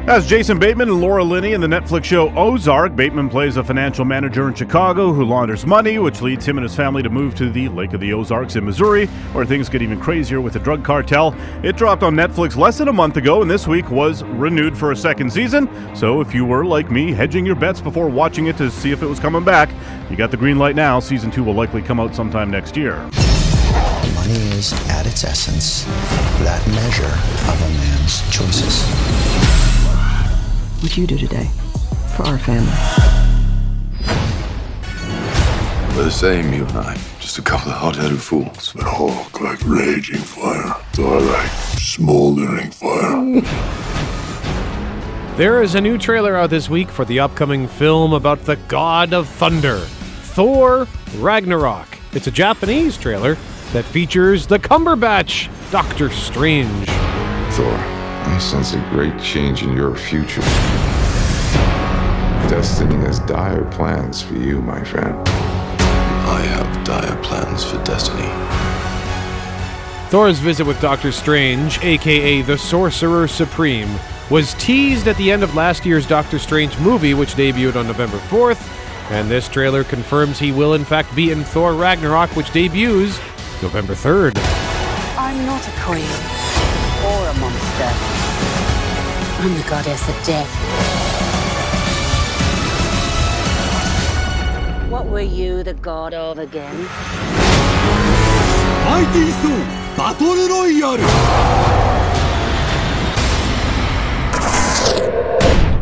As 0.07 0.27
Jason 0.27 0.59
Bateman 0.59 0.89
and 0.89 1.01
Laura 1.01 1.23
Linney 1.23 1.53
in 1.53 1.61
the 1.61 1.69
Netflix 1.69 2.05
show 2.05 2.31
Ozark, 2.37 2.97
Bateman 2.97 3.29
plays 3.29 3.57
a 3.59 3.63
financial 3.63 4.05
manager 4.05 4.49
in 4.49 4.55
Chicago 4.55 5.13
who 5.13 5.25
launders 5.25 5.65
money, 5.65 5.99
which 5.99 6.21
leads 6.21 6.45
him 6.49 6.57
and 6.57 6.65
his 6.65 6.75
family 6.75 7.03
to 7.03 7.11
move 7.11 7.35
to 7.37 7.49
the 7.49 7.69
Lake 7.69 7.93
of 7.93 8.01
the 8.01 8.13
Ozarks 8.13 8.57
in 8.57 8.65
Missouri, 8.65 9.07
where 9.33 9.45
things 9.45 9.69
get 9.69 9.83
even 9.83 10.01
crazier 10.01 10.41
with 10.41 10.55
the 10.55 10.59
drug 10.59 10.83
cartel. 10.83 11.37
It 11.63 11.77
dropped 11.77 12.03
on 12.03 12.17
Netflix 12.17 12.57
less 12.57 12.79
than 12.79 12.89
a 12.89 12.93
month 12.93 13.19
ago, 13.19 13.43
and 13.43 13.49
this 13.49 13.69
week 13.69 13.91
was 13.91 14.25
renewed 14.25 14.77
for 14.77 14.91
a 14.91 14.97
second 14.97 15.33
season. 15.33 15.69
So 15.95 16.21
if 16.21 16.35
you 16.35 16.45
were, 16.45 16.65
like 16.65 16.91
me, 16.91 17.13
hedging 17.13 17.47
your 17.47 17.55
bets 17.55 17.81
before 17.81 18.09
watching 18.09 18.47
it 18.47 18.57
to 18.57 18.71
see 18.71 18.91
if 18.91 19.03
it 19.03 19.07
was 19.07 19.21
coming 19.21 19.45
back, 19.45 19.71
you 20.11 20.17
got 20.17 20.33
the 20.33 20.37
green 20.37 20.59
light 20.59 20.75
now. 20.75 20.99
Season 20.99 21.31
two 21.31 21.45
will 21.45 21.55
likely 21.55 21.83
come 21.83 22.01
out 22.01 22.17
sometime 22.17 22.51
next 22.51 22.77
year. 22.77 22.97
Money 24.15 24.41
is, 24.57 24.73
at 24.89 25.07
its 25.07 25.23
essence, 25.23 25.85
that 26.43 26.67
measure 26.69 27.05
of 27.53 27.63
a 27.63 27.69
man's 27.79 28.23
choices. 28.35 29.50
What'd 30.81 30.97
you 30.97 31.07
do 31.07 31.19
today 31.19 31.45
for 32.17 32.23
our 32.25 32.39
family? 32.39 32.73
We're 35.95 36.05
the 36.05 36.11
same, 36.11 36.55
you 36.55 36.65
and 36.65 36.79
I. 36.79 36.95
Just 37.19 37.37
a 37.39 37.43
couple 37.43 37.71
of 37.71 37.77
hot-headed 37.77 38.19
fools. 38.19 38.73
But 38.75 38.85
Hulk 38.85 39.43
like 39.43 39.61
raging 39.67 40.21
fire. 40.21 40.75
So 40.95 41.07
I 41.07 41.19
like 41.19 41.51
smoldering 41.79 42.71
fire. 42.71 43.43
There 45.37 45.63
is 45.63 45.75
a 45.75 45.81
new 45.81 45.97
trailer 45.97 46.37
out 46.37 46.51
this 46.51 46.69
week 46.69 46.91
for 46.91 47.07
the 47.07 47.21
upcoming 47.21 47.67
film 47.67 48.13
about 48.13 48.45
the 48.45 48.57
god 48.57 49.15
of 49.15 49.27
thunder, 49.27 49.79
Thor 49.79 50.87
Ragnarok. 51.17 51.87
It's 52.13 52.27
a 52.27 52.31
Japanese 52.31 52.99
trailer 52.99 53.37
that 53.73 53.87
features 53.87 54.47
the 54.47 54.59
Cumberbatch, 54.59 55.49
Doctor 55.71 56.11
Strange. 56.11 56.87
Thor, 57.55 57.73
I 57.73 58.00
sense 58.41 58.73
a 58.73 58.79
great 58.91 59.21
change 59.21 59.63
in 59.63 59.77
your 59.77 59.95
future. 59.95 60.41
Destiny 62.49 62.97
has 62.97 63.21
dire 63.21 63.65
plans 63.67 64.23
for 64.23 64.35
you, 64.35 64.63
my 64.63 64.83
friend. 64.83 65.15
I 65.29 66.41
have 66.41 66.85
dire 66.85 67.23
plans 67.23 67.65
for 67.65 67.83
Destiny. 67.85 68.29
Thor's 70.11 70.39
visit 70.39 70.67
with 70.67 70.81
Doctor 70.81 71.13
Strange, 71.13 71.79
aka 71.85 72.43
the 72.43 72.57
Sorcerer 72.57 73.29
Supreme, 73.29 73.95
was 74.31 74.55
teased 74.55 75.07
at 75.07 75.17
the 75.17 75.31
end 75.31 75.43
of 75.43 75.55
last 75.55 75.85
year's 75.85 76.07
Doctor 76.07 76.39
Strange 76.39 76.77
movie, 76.79 77.15
which 77.15 77.35
debuted 77.35 77.77
on 77.77 77.87
November 77.87 78.19
4th, 78.19 78.61
and 79.11 79.31
this 79.31 79.49
trailer 79.49 79.85
confirms 79.85 80.39
he 80.39 80.51
will 80.51 80.75
in 80.75 80.85
fact 80.85 81.15
be 81.15 81.31
in 81.31 81.45
Thor 81.45 81.75
Ragnarok, 81.75 82.35
which 82.37 82.53
debuts 82.53 83.19
November 83.63 83.93
3rd. 83.93 84.33
I'm 85.19 85.45
not 85.47 85.67
a 85.69 85.73
queen 85.83 86.41
or 87.05 87.29
a 87.29 87.35
monster. 87.39 88.30
I'm 89.43 89.55
the 89.55 89.63
goddess 89.71 90.07
of 90.07 90.15
death. 90.23 90.51
What 94.91 95.07
were 95.07 95.23
you 95.23 95.63
the 95.63 95.73
god 95.73 96.13
of 96.13 96.39
again? 96.39 96.77
Mighty 98.85 99.31
Soul 99.31 99.65
Battle 99.97 100.47
Royale! 100.47 100.99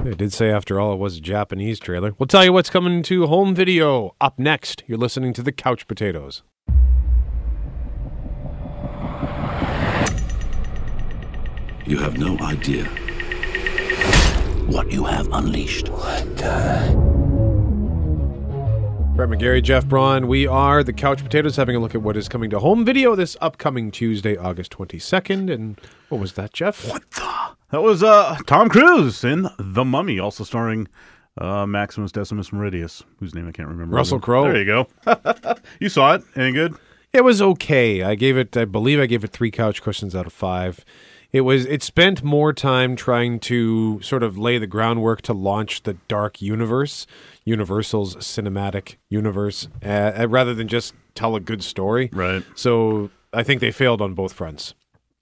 They 0.04 0.14
did 0.14 0.32
say, 0.32 0.52
after 0.52 0.78
all, 0.78 0.92
it 0.92 0.98
was 0.98 1.16
a 1.16 1.20
Japanese 1.20 1.80
trailer. 1.80 2.14
We'll 2.16 2.28
tell 2.28 2.44
you 2.44 2.52
what's 2.52 2.70
coming 2.70 3.02
to 3.02 3.26
home 3.26 3.56
video 3.56 4.14
up 4.20 4.38
next. 4.38 4.84
You're 4.86 4.98
listening 4.98 5.32
to 5.32 5.42
the 5.42 5.50
Couch 5.50 5.88
Potatoes. 5.88 6.44
You 11.84 11.98
have 11.98 12.18
no 12.18 12.38
idea 12.38 12.88
what 14.68 14.92
you 14.92 15.04
have 15.04 15.32
unleashed. 15.32 15.88
What 15.88 16.36
the? 16.36 17.08
Brett 19.16 19.30
McGarry, 19.30 19.62
Jeff 19.62 19.86
Braun. 19.86 20.28
We 20.28 20.46
are 20.46 20.84
the 20.84 20.92
Couch 20.92 21.22
Potatoes 21.22 21.56
having 21.56 21.74
a 21.74 21.80
look 21.80 21.94
at 21.94 22.02
what 22.02 22.16
is 22.16 22.28
coming 22.28 22.50
to 22.50 22.60
home 22.60 22.84
video 22.84 23.16
this 23.16 23.36
upcoming 23.40 23.90
Tuesday, 23.90 24.36
August 24.36 24.70
22nd. 24.72 25.52
And 25.52 25.80
what 26.08 26.20
was 26.20 26.34
that, 26.34 26.52
Jeff? 26.52 26.88
What 26.88 27.10
the? 27.12 27.56
That 27.70 27.82
was 27.82 28.02
uh, 28.02 28.36
Tom 28.46 28.68
Cruise 28.68 29.24
in 29.24 29.48
The 29.58 29.84
Mummy, 29.84 30.18
also 30.18 30.44
starring 30.44 30.86
uh, 31.38 31.66
Maximus 31.66 32.12
Decimus 32.12 32.50
Meridius, 32.50 33.02
whose 33.18 33.34
name 33.34 33.48
I 33.48 33.52
can't 33.52 33.68
remember. 33.68 33.96
Russell 33.96 34.20
Crowe. 34.20 34.44
There 34.44 34.58
you 34.58 34.64
go. 34.64 34.86
you 35.80 35.88
saw 35.88 36.14
it. 36.14 36.22
Any 36.36 36.52
good? 36.52 36.76
It 37.12 37.24
was 37.24 37.40
okay. 37.40 38.02
I 38.02 38.14
gave 38.14 38.36
it, 38.36 38.56
I 38.56 38.66
believe 38.66 39.00
I 39.00 39.06
gave 39.06 39.24
it 39.24 39.32
three 39.32 39.50
couch 39.50 39.82
cushions 39.82 40.14
out 40.14 40.26
of 40.26 40.32
five. 40.32 40.84
It 41.30 41.42
was, 41.42 41.66
it 41.66 41.82
spent 41.82 42.22
more 42.22 42.52
time 42.54 42.96
trying 42.96 43.38
to 43.40 44.00
sort 44.00 44.22
of 44.22 44.38
lay 44.38 44.56
the 44.56 44.66
groundwork 44.66 45.20
to 45.22 45.34
launch 45.34 45.82
the 45.82 45.94
dark 46.08 46.40
universe, 46.40 47.06
Universal's 47.44 48.16
cinematic 48.16 48.96
universe, 49.10 49.68
uh, 49.84 50.26
rather 50.28 50.54
than 50.54 50.68
just 50.68 50.94
tell 51.14 51.36
a 51.36 51.40
good 51.40 51.62
story. 51.62 52.08
Right. 52.12 52.42
So 52.54 53.10
I 53.32 53.42
think 53.42 53.60
they 53.60 53.70
failed 53.72 54.00
on 54.00 54.14
both 54.14 54.32
fronts. 54.32 54.74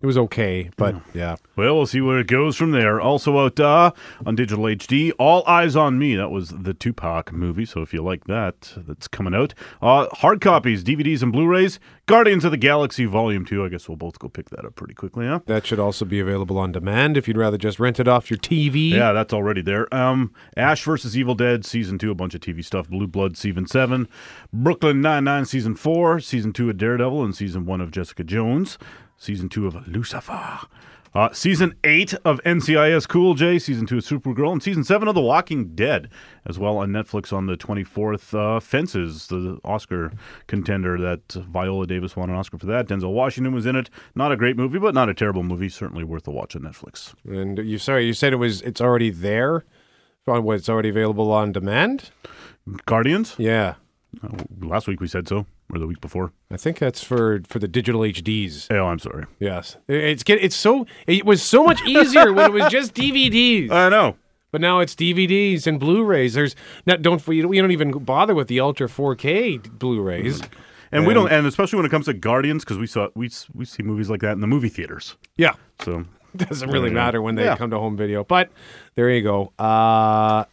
It 0.06 0.14
was 0.14 0.18
okay, 0.18 0.70
but 0.76 0.94
yeah. 1.14 1.34
Well, 1.56 1.74
we'll 1.74 1.86
see 1.86 2.00
where 2.00 2.20
it 2.20 2.28
goes 2.28 2.54
from 2.54 2.70
there. 2.70 3.00
Also 3.00 3.40
out 3.40 3.58
uh, 3.58 3.90
on 4.24 4.36
digital 4.36 4.66
HD, 4.66 5.10
All 5.18 5.42
Eyez 5.46 5.74
on 5.74 5.98
Me. 5.98 6.14
That 6.14 6.30
was 6.30 6.50
the 6.50 6.74
Tupac 6.74 7.32
movie. 7.32 7.64
So 7.64 7.82
if 7.82 7.92
you 7.92 8.04
like 8.04 8.26
that, 8.26 8.72
that's 8.76 9.08
coming 9.08 9.34
out. 9.34 9.52
Uh, 9.82 10.06
hard 10.12 10.40
copies, 10.40 10.84
DVDs, 10.84 11.24
and 11.24 11.32
Blu-rays. 11.32 11.80
Guardians 12.06 12.44
of 12.44 12.52
the 12.52 12.56
Galaxy 12.56 13.04
Volume 13.04 13.44
Two. 13.44 13.64
I 13.64 13.68
guess 13.68 13.88
we'll 13.88 13.96
both 13.96 14.20
go 14.20 14.28
pick 14.28 14.50
that 14.50 14.64
up 14.64 14.76
pretty 14.76 14.94
quickly, 14.94 15.26
huh? 15.26 15.40
That 15.46 15.66
should 15.66 15.80
also 15.80 16.04
be 16.04 16.20
available 16.20 16.56
on 16.56 16.70
demand 16.70 17.16
if 17.16 17.26
you'd 17.26 17.36
rather 17.36 17.58
just 17.58 17.80
rent 17.80 17.98
it 17.98 18.06
off 18.06 18.30
your 18.30 18.38
TV. 18.38 18.90
Yeah, 18.90 19.10
that's 19.10 19.32
already 19.32 19.60
there. 19.60 19.92
Um, 19.92 20.32
Ash 20.56 20.84
versus 20.84 21.18
Evil 21.18 21.34
Dead 21.34 21.66
season 21.66 21.98
two, 21.98 22.12
a 22.12 22.14
bunch 22.14 22.36
of 22.36 22.42
TV 22.42 22.64
stuff. 22.64 22.88
Blue 22.88 23.08
Blood 23.08 23.36
season 23.36 23.66
seven, 23.66 24.06
Brooklyn 24.52 25.00
Nine 25.00 25.24
Nine 25.24 25.46
season 25.46 25.74
four, 25.74 26.20
season 26.20 26.52
two 26.52 26.70
of 26.70 26.78
Daredevil, 26.78 27.24
and 27.24 27.34
season 27.34 27.66
one 27.66 27.80
of 27.80 27.90
Jessica 27.90 28.22
Jones, 28.22 28.78
season 29.16 29.48
two 29.48 29.66
of 29.66 29.86
Lucifer. 29.86 30.60
Uh, 31.16 31.32
season 31.32 31.74
8 31.82 32.12
of 32.26 32.42
NCIS 32.44 33.08
Cool 33.08 33.32
J, 33.32 33.58
season 33.58 33.86
2 33.86 33.96
of 33.96 34.04
Supergirl, 34.04 34.52
and 34.52 34.62
season 34.62 34.84
7 34.84 35.08
of 35.08 35.14
The 35.14 35.22
Walking 35.22 35.74
Dead, 35.74 36.10
as 36.44 36.58
well 36.58 36.76
on 36.76 36.90
Netflix 36.90 37.32
on 37.32 37.46
the 37.46 37.56
24th. 37.56 38.34
Uh, 38.34 38.60
Fences, 38.60 39.28
the 39.28 39.58
Oscar 39.64 40.12
contender 40.46 41.00
that 41.00 41.32
Viola 41.32 41.86
Davis 41.86 42.16
won 42.16 42.28
an 42.28 42.36
Oscar 42.36 42.58
for 42.58 42.66
that. 42.66 42.86
Denzel 42.86 43.14
Washington 43.14 43.54
was 43.54 43.64
in 43.64 43.76
it. 43.76 43.88
Not 44.14 44.30
a 44.30 44.36
great 44.36 44.58
movie, 44.58 44.78
but 44.78 44.92
not 44.92 45.08
a 45.08 45.14
terrible 45.14 45.42
movie. 45.42 45.70
Certainly 45.70 46.04
worth 46.04 46.28
a 46.28 46.30
watch 46.30 46.54
on 46.54 46.60
Netflix. 46.60 47.14
And 47.26 47.56
you 47.58 47.78
sorry, 47.78 48.04
you 48.04 48.12
said 48.12 48.34
it 48.34 48.36
was 48.36 48.60
it's 48.60 48.82
already 48.82 49.08
there. 49.08 49.64
On 50.26 50.42
what 50.42 50.56
it's 50.56 50.68
already 50.68 50.90
available 50.90 51.32
on 51.32 51.50
demand? 51.52 52.10
Guardians? 52.84 53.36
Yeah. 53.38 53.76
Uh, 54.22 54.42
last 54.60 54.86
week 54.86 55.00
we 55.00 55.06
said 55.06 55.28
so, 55.28 55.46
or 55.72 55.78
the 55.78 55.86
week 55.86 56.00
before. 56.00 56.32
I 56.50 56.56
think 56.56 56.78
that's 56.78 57.02
for 57.02 57.40
for 57.48 57.58
the 57.58 57.68
digital 57.68 58.00
HDs. 58.02 58.68
Oh, 58.70 58.86
I'm 58.86 58.98
sorry. 58.98 59.26
Yes, 59.40 59.76
it's 59.88 60.22
get 60.22 60.42
it's 60.42 60.56
so 60.56 60.86
it 61.06 61.24
was 61.26 61.42
so 61.42 61.64
much 61.64 61.82
easier 61.86 62.32
when 62.32 62.46
it 62.46 62.52
was 62.52 62.70
just 62.70 62.94
DVDs. 62.94 63.70
I 63.70 63.88
know, 63.88 64.16
but 64.52 64.60
now 64.60 64.80
it's 64.80 64.94
DVDs 64.94 65.66
and 65.66 65.78
Blu-rays. 65.80 66.34
There's 66.34 66.54
not 66.86 67.02
don't 67.02 67.26
we 67.26 67.40
don't 67.42 67.70
even 67.72 67.90
bother 67.92 68.34
with 68.34 68.48
the 68.48 68.60
Ultra 68.60 68.86
4K 68.88 69.78
Blu-rays. 69.78 70.40
And, 70.92 71.04
we 71.04 71.14
don't, 71.14 71.30
and 71.32 71.46
especially 71.48 71.78
when 71.78 71.84
it 71.84 71.90
comes 71.90 72.06
to 72.06 72.14
Guardians, 72.14 72.64
because 72.64 72.78
we 72.78 72.86
saw 72.86 73.08
we 73.16 73.28
we 73.54 73.64
see 73.64 73.82
movies 73.82 74.08
like 74.08 74.20
that 74.20 74.32
in 74.32 74.40
the 74.40 74.46
movie 74.46 74.68
theaters. 74.68 75.16
Yeah, 75.36 75.54
so 75.82 76.04
doesn't 76.36 76.70
really 76.70 76.90
matter 76.90 77.20
when 77.20 77.34
they 77.34 77.44
Yeah. 77.44 77.56
come 77.56 77.70
to 77.70 77.78
home 77.78 77.96
video. 77.96 78.22
But 78.22 78.50
there 78.94 79.10
you 79.10 79.22
go. 79.22 79.52
Uh, 79.58 80.44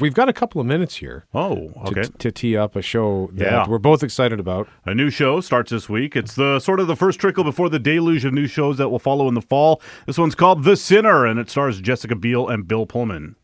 we've 0.00 0.14
got 0.14 0.28
a 0.28 0.32
couple 0.32 0.60
of 0.60 0.66
minutes 0.66 0.96
here. 0.96 1.24
Oh, 1.34 1.72
okay. 1.86 2.02
To, 2.02 2.08
to 2.18 2.32
tee 2.32 2.56
up 2.56 2.74
a 2.76 2.82
show 2.82 3.30
that 3.34 3.44
Yeah. 3.44 3.68
we're 3.68 3.78
both 3.78 4.02
excited 4.02 4.40
about. 4.40 4.68
A 4.84 4.94
new 4.94 5.10
show 5.10 5.40
starts 5.40 5.70
this 5.70 5.88
week. 5.88 6.16
It's 6.16 6.34
the 6.34 6.58
sort 6.60 6.80
of 6.80 6.86
the 6.86 6.96
first 6.96 7.18
trickle 7.20 7.44
before 7.44 7.68
the 7.68 7.78
deluge 7.78 8.24
of 8.24 8.32
new 8.32 8.46
shows 8.46 8.78
that 8.78 8.88
will 8.88 8.98
follow 8.98 9.28
in 9.28 9.34
the 9.34 9.42
fall. 9.42 9.80
This 10.06 10.16
one's 10.18 10.34
called 10.34 10.64
The 10.64 10.76
Sinner, 10.76 11.26
and 11.26 11.38
it 11.38 11.50
stars 11.50 11.80
Jessica 11.80 12.14
Biel 12.16 12.48
and 12.48 12.66
Bill 12.66 12.86
Pullman. 12.86 13.36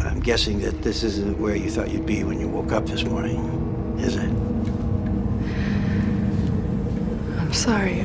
I'm 0.00 0.20
guessing 0.20 0.60
that 0.60 0.82
this 0.82 1.02
isn't 1.02 1.38
where 1.38 1.56
you 1.56 1.68
thought 1.70 1.90
you'd 1.90 2.06
be 2.06 2.24
when 2.24 2.40
you 2.40 2.48
woke 2.48 2.72
up 2.72 2.86
this 2.86 3.04
morning, 3.04 3.96
is 3.98 4.16
it? 4.16 4.30
I'm 7.40 7.52
sorry. 7.52 8.04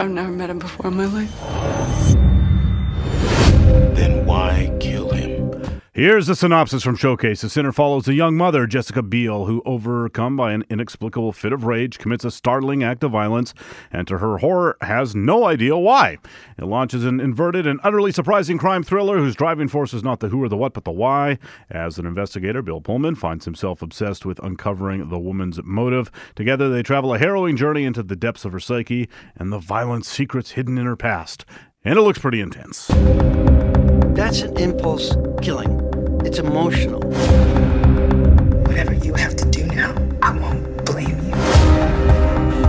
I've 0.00 0.10
never 0.10 0.30
met 0.30 0.48
him 0.48 0.60
before 0.60 0.92
in 0.92 0.96
my 0.96 1.06
life. 1.06 1.77
Here's 5.98 6.28
a 6.28 6.36
synopsis 6.36 6.84
from 6.84 6.94
Showcase. 6.94 7.40
The 7.40 7.48
Sinner 7.48 7.72
follows 7.72 8.06
a 8.06 8.14
young 8.14 8.36
mother, 8.36 8.68
Jessica 8.68 9.02
Biel, 9.02 9.46
who, 9.46 9.60
overcome 9.66 10.36
by 10.36 10.52
an 10.52 10.62
inexplicable 10.70 11.32
fit 11.32 11.52
of 11.52 11.64
rage, 11.64 11.98
commits 11.98 12.24
a 12.24 12.30
startling 12.30 12.84
act 12.84 13.02
of 13.02 13.10
violence, 13.10 13.52
and 13.90 14.06
to 14.06 14.18
her 14.18 14.38
horror, 14.38 14.76
has 14.80 15.16
no 15.16 15.44
idea 15.44 15.76
why. 15.76 16.18
It 16.56 16.66
launches 16.66 17.04
an 17.04 17.18
inverted 17.18 17.66
and 17.66 17.80
utterly 17.82 18.12
surprising 18.12 18.58
crime 18.58 18.84
thriller 18.84 19.18
whose 19.18 19.34
driving 19.34 19.66
force 19.66 19.92
is 19.92 20.04
not 20.04 20.20
the 20.20 20.28
who 20.28 20.40
or 20.40 20.48
the 20.48 20.56
what, 20.56 20.72
but 20.72 20.84
the 20.84 20.92
why. 20.92 21.36
As 21.68 21.98
an 21.98 22.06
investigator, 22.06 22.62
Bill 22.62 22.80
Pullman 22.80 23.16
finds 23.16 23.44
himself 23.44 23.82
obsessed 23.82 24.24
with 24.24 24.38
uncovering 24.38 25.08
the 25.08 25.18
woman's 25.18 25.60
motive. 25.64 26.12
Together, 26.36 26.68
they 26.68 26.84
travel 26.84 27.12
a 27.12 27.18
harrowing 27.18 27.56
journey 27.56 27.82
into 27.82 28.04
the 28.04 28.14
depths 28.14 28.44
of 28.44 28.52
her 28.52 28.60
psyche 28.60 29.08
and 29.34 29.52
the 29.52 29.58
violent 29.58 30.06
secrets 30.06 30.52
hidden 30.52 30.78
in 30.78 30.86
her 30.86 30.94
past. 30.94 31.44
And 31.84 31.98
it 31.98 32.02
looks 32.02 32.20
pretty 32.20 32.40
intense. 32.40 32.86
That's 34.14 34.42
an 34.42 34.56
impulse 34.58 35.16
killing. 35.42 35.87
It's 36.24 36.38
emotional. 36.38 37.00
Whatever 38.66 38.94
you 38.94 39.14
have 39.14 39.36
to 39.36 39.44
do 39.50 39.64
now, 39.66 39.94
I 40.22 40.36
won't 40.38 40.84
blame 40.84 41.18
you. 41.18 41.34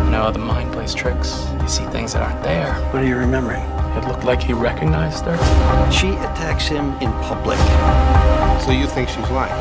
You 0.06 0.12
know 0.12 0.24
how 0.24 0.32
the 0.32 0.40
mind 0.40 0.72
plays 0.72 0.94
tricks. 0.94 1.46
You 1.62 1.68
see 1.68 1.86
things 1.86 2.14
that 2.14 2.22
aren't 2.22 2.44
there. 2.44 2.74
What 2.92 3.04
are 3.04 3.06
you 3.06 3.16
remembering? 3.16 3.62
It 3.98 4.08
looked 4.08 4.24
like 4.24 4.42
he 4.42 4.54
recognized 4.54 5.26
her. 5.26 5.38
She 5.92 6.10
attacks 6.10 6.68
him 6.68 6.94
in 7.02 7.12
public. 7.24 7.60
So 8.62 8.72
you 8.72 8.88
think 8.88 9.10
she's 9.10 9.30
lying? 9.30 9.52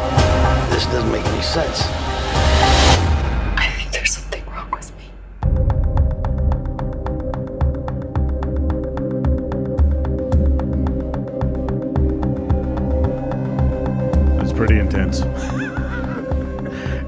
This 0.71 0.85
doesn't 0.87 1.11
make 1.11 1.25
any 1.25 1.43
sense. 1.43 1.83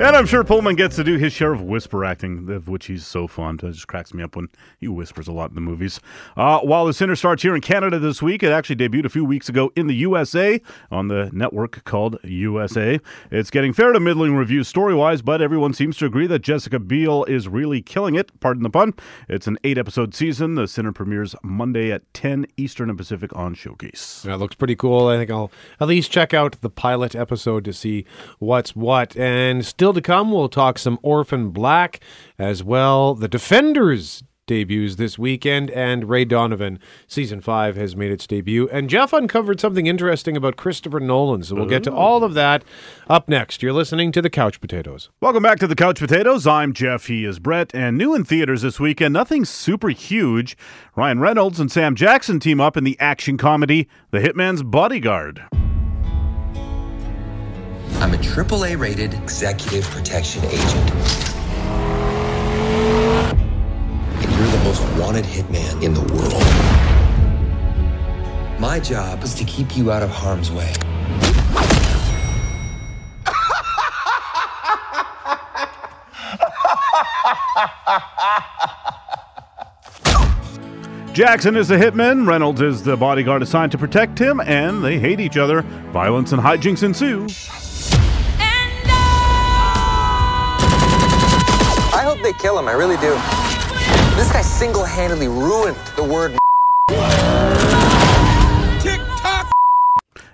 And 0.01 0.17
I'm 0.17 0.25
sure 0.25 0.43
Pullman 0.45 0.77
gets 0.77 0.97
to 0.97 1.05
do 1.05 1.19
his 1.19 1.31
share 1.35 1.53
of 1.53 1.61
whisper 1.61 2.07
acting, 2.07 2.49
of 2.49 2.69
which 2.69 2.87
he's 2.87 3.07
so 3.07 3.27
fond. 3.27 3.63
It 3.63 3.73
just 3.73 3.87
cracks 3.87 4.15
me 4.15 4.23
up 4.23 4.35
when 4.35 4.49
he 4.79 4.89
whispers 4.89 5.29
a 5.29 5.33
lot 5.33 5.51
in 5.51 5.55
the 5.55 5.61
movies. 5.61 6.01
Uh, 6.39 6.61
while 6.61 6.87
The 6.87 6.95
Sinner 6.95 7.15
starts 7.15 7.43
here 7.43 7.55
in 7.55 7.61
Canada 7.61 7.99
this 7.99 8.23
week, 8.23 8.43
it 8.43 8.51
actually 8.51 8.77
debuted 8.77 9.05
a 9.05 9.11
few 9.11 9.27
weeks 9.27 9.51
ago 9.51 9.71
in 9.77 9.89
the 9.89 9.95
USA 9.97 10.59
on 10.91 11.09
the 11.09 11.29
network 11.35 11.85
called 11.85 12.19
USA. 12.25 12.99
It's 13.31 13.51
getting 13.51 13.75
fair 13.75 13.93
to 13.93 14.01
middling 14.01 14.35
reviews 14.35 14.69
story 14.69 14.95
wise, 14.95 15.21
but 15.21 15.43
everyone 15.43 15.75
seems 15.75 15.99
to 15.99 16.07
agree 16.07 16.27
that 16.29 16.39
Jessica 16.39 16.79
Biel 16.79 17.25
is 17.25 17.47
really 17.47 17.83
killing 17.83 18.15
it. 18.15 18.33
Pardon 18.41 18.63
the 18.63 18.71
pun. 18.71 18.95
It's 19.29 19.47
an 19.47 19.59
eight 19.65 19.77
episode 19.77 20.15
season. 20.15 20.55
The 20.55 20.67
Sinner 20.67 20.93
premieres 20.93 21.35
Monday 21.43 21.93
at 21.93 22.11
10 22.15 22.47
Eastern 22.57 22.89
and 22.89 22.97
Pacific 22.97 23.37
on 23.37 23.53
Showcase. 23.53 24.23
That 24.25 24.39
looks 24.39 24.55
pretty 24.55 24.77
cool. 24.77 25.09
I 25.09 25.19
think 25.19 25.31
I'll 25.31 25.53
at 25.79 25.89
least 25.89 26.11
check 26.11 26.33
out 26.33 26.59
the 26.63 26.71
pilot 26.71 27.15
episode 27.15 27.67
to 27.67 27.75
see 27.75 28.07
what's 28.39 28.75
what. 28.75 29.15
And 29.15 29.63
still 29.67 29.90
to 29.93 30.01
come, 30.01 30.33
we'll 30.33 30.49
talk 30.49 30.79
some 30.79 30.99
Orphan 31.03 31.51
Black 31.51 32.01
as 32.39 32.63
well. 32.65 33.15
The 33.15 33.29
Defenders 33.29 34.23
debuts 34.51 34.97
this 34.97 35.17
weekend, 35.17 35.71
and 35.71 36.09
Ray 36.09 36.25
Donovan 36.25 36.81
season 37.07 37.41
five 37.41 37.77
has 37.77 37.95
made 37.95 38.11
its 38.11 38.27
debut. 38.27 38.69
And 38.71 38.91
Jeff 38.91 39.13
uncovered 39.13 39.61
something 39.61 39.87
interesting 39.87 40.37
about 40.37 40.57
Christopher 40.57 40.99
Nolan, 40.99 41.45
so 41.45 41.55
we'll 41.55 41.67
get 41.67 41.85
to 41.85 41.95
all 41.95 42.25
of 42.25 42.35
that 42.35 42.65
up 43.09 43.29
next. 43.29 43.63
You're 43.63 43.73
listening 43.73 44.11
to 44.11 44.21
the 44.21 44.29
Couch 44.29 44.61
Potatoes. 44.61 45.09
Welcome 45.21 45.45
back 45.45 45.61
to 45.61 45.69
the 45.69 45.77
Couch 45.77 46.01
Potatoes. 46.01 46.49
I'm 46.49 46.73
Jeff. 46.73 47.07
He 47.07 47.25
is 47.25 47.39
Brett. 47.39 47.73
And 47.73 47.97
new 47.97 48.13
in 48.13 48.25
theaters 48.25 48.63
this 48.63 48.81
weekend, 48.81 49.13
nothing 49.13 49.45
super 49.45 49.91
huge. 49.91 50.57
Ryan 50.97 51.21
Reynolds 51.21 51.61
and 51.61 51.71
Sam 51.71 51.95
Jackson 51.95 52.41
team 52.41 52.61
up 52.61 52.77
in 52.77 52.83
the 52.83 52.99
action 52.99 53.37
comedy 53.37 53.89
The 54.11 54.19
Hitman's 54.19 54.65
Bodyguard. 54.65 55.45
I'm 58.01 58.15
a 58.15 58.17
AAA 58.17 58.79
rated 58.79 59.13
executive 59.13 59.85
protection 59.91 60.43
agent. 60.47 60.91
And 64.17 64.31
you're 64.33 64.49
the 64.49 64.63
most 64.65 64.83
wanted 64.99 65.27
hitman 65.27 65.83
in 65.83 65.93
the 65.93 66.01
world. 66.15 66.43
My 68.59 68.81
job 68.81 69.23
is 69.23 69.35
to 69.35 69.45
keep 69.45 69.77
you 69.77 69.93
out 69.93 70.03
of 70.03 70.09
harm's 70.09 70.51
way. 70.51 70.73
Jackson 81.13 81.55
is 81.55 81.69
the 81.69 81.77
hitman, 81.77 82.27
Reynolds 82.27 82.63
is 82.63 82.83
the 82.83 82.97
bodyguard 82.97 83.43
assigned 83.43 83.73
to 83.73 83.79
protect 83.79 84.19
him, 84.19 84.41
and 84.41 84.83
they 84.83 84.99
hate 84.99 85.21
each 85.21 85.37
other. 85.37 85.61
Violence 85.93 86.33
and 86.33 86.41
hijinks 86.41 86.83
ensue. 86.83 87.29
Hope 92.11 92.23
they 92.23 92.33
kill 92.33 92.59
him. 92.59 92.67
I 92.67 92.73
really 92.73 92.97
do. 92.97 93.11
This 94.17 94.33
guy 94.33 94.43
single-handedly 94.43 95.29
ruined 95.29 95.77
the 95.95 96.03
word. 96.03 96.37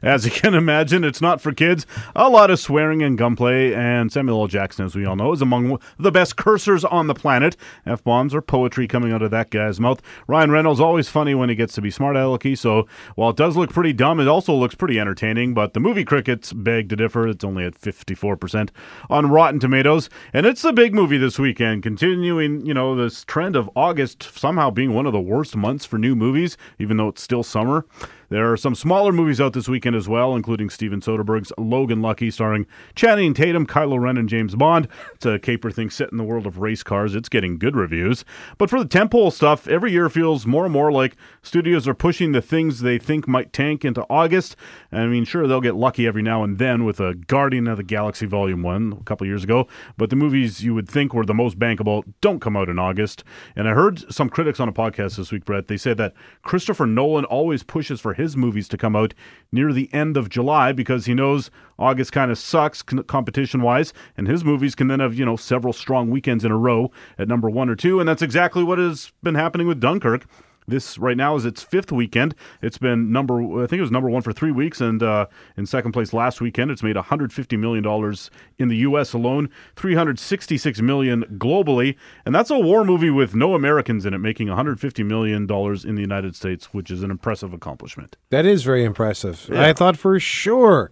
As 0.07 0.25
you 0.25 0.31
can 0.31 0.55
imagine, 0.55 1.03
it's 1.03 1.21
not 1.21 1.41
for 1.41 1.53
kids. 1.53 1.85
A 2.15 2.29
lot 2.29 2.49
of 2.49 2.61
swearing 2.61 3.03
and 3.03 3.19
gunplay, 3.19 3.75
and 3.75 4.13
Samuel 4.13 4.43
L. 4.43 4.47
Jackson, 4.47 4.87
as 4.87 4.95
we 4.95 5.05
all 5.05 5.17
know, 5.17 5.33
is 5.33 5.43
among 5.43 5.81
the 5.99 6.13
best 6.13 6.37
cursors 6.37 6.85
on 6.89 7.09
the 7.09 7.15
planet. 7.15 7.57
F 7.85 8.05
bombs 8.05 8.33
are 8.33 8.41
poetry 8.41 8.87
coming 8.87 9.11
out 9.11 9.21
of 9.21 9.33
that 9.33 9.51
guy's 9.51 9.81
mouth. 9.81 10.01
Ryan 10.29 10.53
Reynolds 10.53 10.79
always 10.79 11.09
funny 11.09 11.35
when 11.35 11.49
he 11.49 11.57
gets 11.57 11.75
to 11.75 11.83
be 11.83 11.91
smart 11.91 12.15
alecky, 12.15 12.57
so 12.57 12.87
while 13.17 13.31
it 13.31 13.37
does 13.37 13.57
look 13.57 13.73
pretty 13.73 13.93
dumb, 13.93 14.21
it 14.21 14.29
also 14.29 14.55
looks 14.55 14.77
pretty 14.77 15.01
entertaining. 15.01 15.55
But 15.55 15.75
the 15.75 15.81
movie 15.81 16.05
Crickets 16.05 16.53
beg 16.53 16.89
to 16.91 16.95
differ. 16.95 17.27
It's 17.27 17.45
only 17.45 17.65
at 17.65 17.75
54% 17.75 18.69
on 19.11 19.29
Rotten 19.29 19.59
Tomatoes, 19.59 20.09
and 20.33 20.47
it's 20.47 20.63
a 20.63 20.73
big 20.73 20.95
movie 20.95 21.19
this 21.19 21.37
weekend, 21.37 21.83
continuing, 21.83 22.65
you 22.65 22.75
know, 22.75 22.95
this 22.95 23.25
trend 23.25 23.57
of 23.57 23.69
August 23.75 24.23
somehow 24.23 24.71
being 24.71 24.95
one 24.95 25.07
of 25.07 25.13
the 25.13 25.21
worst 25.21 25.57
months 25.57 25.85
for 25.85 25.99
new 25.99 26.15
movies, 26.15 26.57
even 26.79 26.97
though 26.97 27.09
it's 27.09 27.23
still 27.23 27.43
summer. 27.43 27.85
There 28.29 28.51
are 28.51 28.57
some 28.57 28.75
smaller 28.75 29.13
movies 29.13 29.41
out 29.41 29.53
this 29.53 29.69
weekend 29.69 29.97
as 29.97 30.09
well, 30.09 30.35
including 30.35 30.71
Steven 30.71 31.01
Soderbergh's 31.01 31.53
Logan 31.57 32.03
Lucky, 32.03 32.31
starring 32.31 32.67
Channing 32.95 33.35
Tatum, 33.35 33.67
Kylo 33.67 34.01
Ren, 34.01 34.17
and 34.17 34.29
James 34.29 34.55
Bond. 34.55 34.89
It's 35.15 35.27
a 35.27 35.39
caper 35.39 35.71
thing 35.71 35.91
set 35.91 36.11
in 36.11 36.19
the 36.19 36.25
world 36.25 36.47
of 36.47 36.59
race 36.59 36.83
cars. 36.83 37.15
It's 37.15 37.29
getting 37.29 37.59
good 37.59 37.77
reviews. 37.77 38.25
But 38.59 38.71
for 38.71 38.83
the 38.83 38.89
tentpole 38.89 39.33
stuff, 39.33 39.69
every 39.69 39.93
year 39.93 40.09
feels 40.09 40.47
more 40.47 40.65
and 40.65 40.73
more 40.73 40.91
like 40.91 41.17
studios 41.43 41.87
are 41.87 41.95
pushing 41.95 42.33
the 42.33 42.43
things 42.43 42.81
they 42.81 42.99
think 42.99 43.29
might 43.29 43.53
tank 43.53 43.85
into 43.85 44.05
August. 44.11 44.57
I 44.91 45.07
mean, 45.07 45.25
sure, 45.25 45.47
they'll 45.47 45.61
get 45.61 45.77
lucky 45.77 46.07
every 46.07 46.23
now 46.23 46.43
and 46.43 46.59
then 46.59 46.85
with 46.85 47.01
a 47.01 47.15
Guardian 47.15 47.69
of 47.69 47.77
the 47.77 47.83
Galaxy 47.83 48.27
Volume 48.27 48.63
1 48.63 48.99
a 49.01 49.05
couple 49.05 49.27
years 49.27 49.45
ago, 49.45 49.69
but 49.97 50.11
the 50.11 50.17
movies 50.17 50.65
you 50.65 50.75
would 50.75 50.89
think 50.89 51.15
were 51.15 51.25
the 51.25 51.35
most 51.35 51.59
bankable 51.59 52.03
don't 52.21 52.41
come 52.41 52.57
out 52.57 52.69
in 52.69 52.79
August. 52.79 53.23
And 53.55 53.69
I 53.69 53.73
heard 53.73 54.13
some 54.13 54.29
critics 54.29 54.61
on 54.61 54.69
a 54.69 54.73
podcast 54.73 55.17
this 55.17 55.31
week, 55.33 55.45
Brett, 55.45 55.69
they 55.69 55.77
said 55.77 55.97
that 55.99 56.15
Christopher 56.43 56.87
Nolan 56.87 57.25
always 57.25 57.63
pushes 57.63 58.01
for 58.01 58.15
his 58.17 58.37
movies 58.37 58.69
to 58.69 58.77
come 58.77 58.97
out 58.97 59.15
near 59.53 59.73
the 59.73 59.93
end 59.93 60.17
of 60.17 60.29
July 60.29 60.73
because 60.73 61.07
he 61.07 61.15
knows 61.15 61.51
August 61.79 62.13
kind 62.13 62.31
of 62.31 62.39
sucks 62.39 62.83
competition 62.83 63.63
wise, 63.63 63.93
and 64.17 64.27
his 64.27 64.45
movies 64.45 64.75
can 64.75 64.89
then 64.89 65.01
have, 65.01 65.15
you 65.15 65.25
know, 65.25 65.37
several 65.37 65.73
strong 65.73 66.11
weekends 66.11 66.45
in 66.45 66.53
a 66.53 66.59
row 66.59 66.91
at 67.19 67.29
number 67.29 67.49
one 67.49 67.69
or 67.69 67.77
two. 67.77 68.01
And 68.01 68.09
that's 68.09 68.23
exactly 68.23 68.65
what 68.65 68.79
has 68.79 69.13
been 69.23 69.35
happening 69.35 69.67
with 69.67 69.81
Dunkirk. 69.81 70.27
This 70.69 70.99
right 70.99 71.17
now 71.17 71.37
is 71.37 71.45
its 71.45 71.63
fifth 71.63 71.93
weekend. 71.93 72.35
It's 72.61 72.79
been 72.79 73.13
number, 73.13 73.41
I 73.63 73.67
think 73.67 73.79
it 73.79 73.83
was 73.83 73.91
number 73.91 74.11
one 74.11 74.23
for 74.23 74.33
three 74.33 74.51
weeks, 74.51 74.81
and 74.81 75.03
uh, 75.03 75.27
in 75.57 75.67
second 75.67 75.93
place 75.93 76.13
last 76.13 76.41
weekend. 76.41 76.71
It's 76.71 76.83
made 76.83 76.97
150 76.97 77.57
million 77.57 77.83
dollars 77.85 78.31
in 78.59 78.69
the 78.69 78.77
U.S. 78.79 79.13
alone, 79.13 79.49
366 79.77 80.81
million 80.81 81.25
globally, 81.39 81.97
and 82.25 82.35
that's 82.35 82.51
a 82.51 82.59
war 82.59 82.85
movie 82.85 83.11
with 83.11 83.35
no 83.35 83.55
Americans 83.55 84.05
in 84.07 84.15
it, 84.15 84.19
making 84.19 84.49
150 84.49 85.03
million 85.03 85.47
dollars 85.47 85.85
in 85.85 85.95
the 85.95 86.01
United 86.01 86.35
States, 86.35 86.73
which 86.73 86.91
is 86.91 87.03
an 87.03 87.11
impressive 87.11 87.53
accomplishment. 87.53 88.17
That 88.31 88.47
is 88.47 88.65
very 88.65 88.85
impressive. 88.85 89.49
Yeah. 89.51 89.67
I 89.67 89.73
thought 89.73 89.97
for 89.97 90.19
sure 90.19 90.91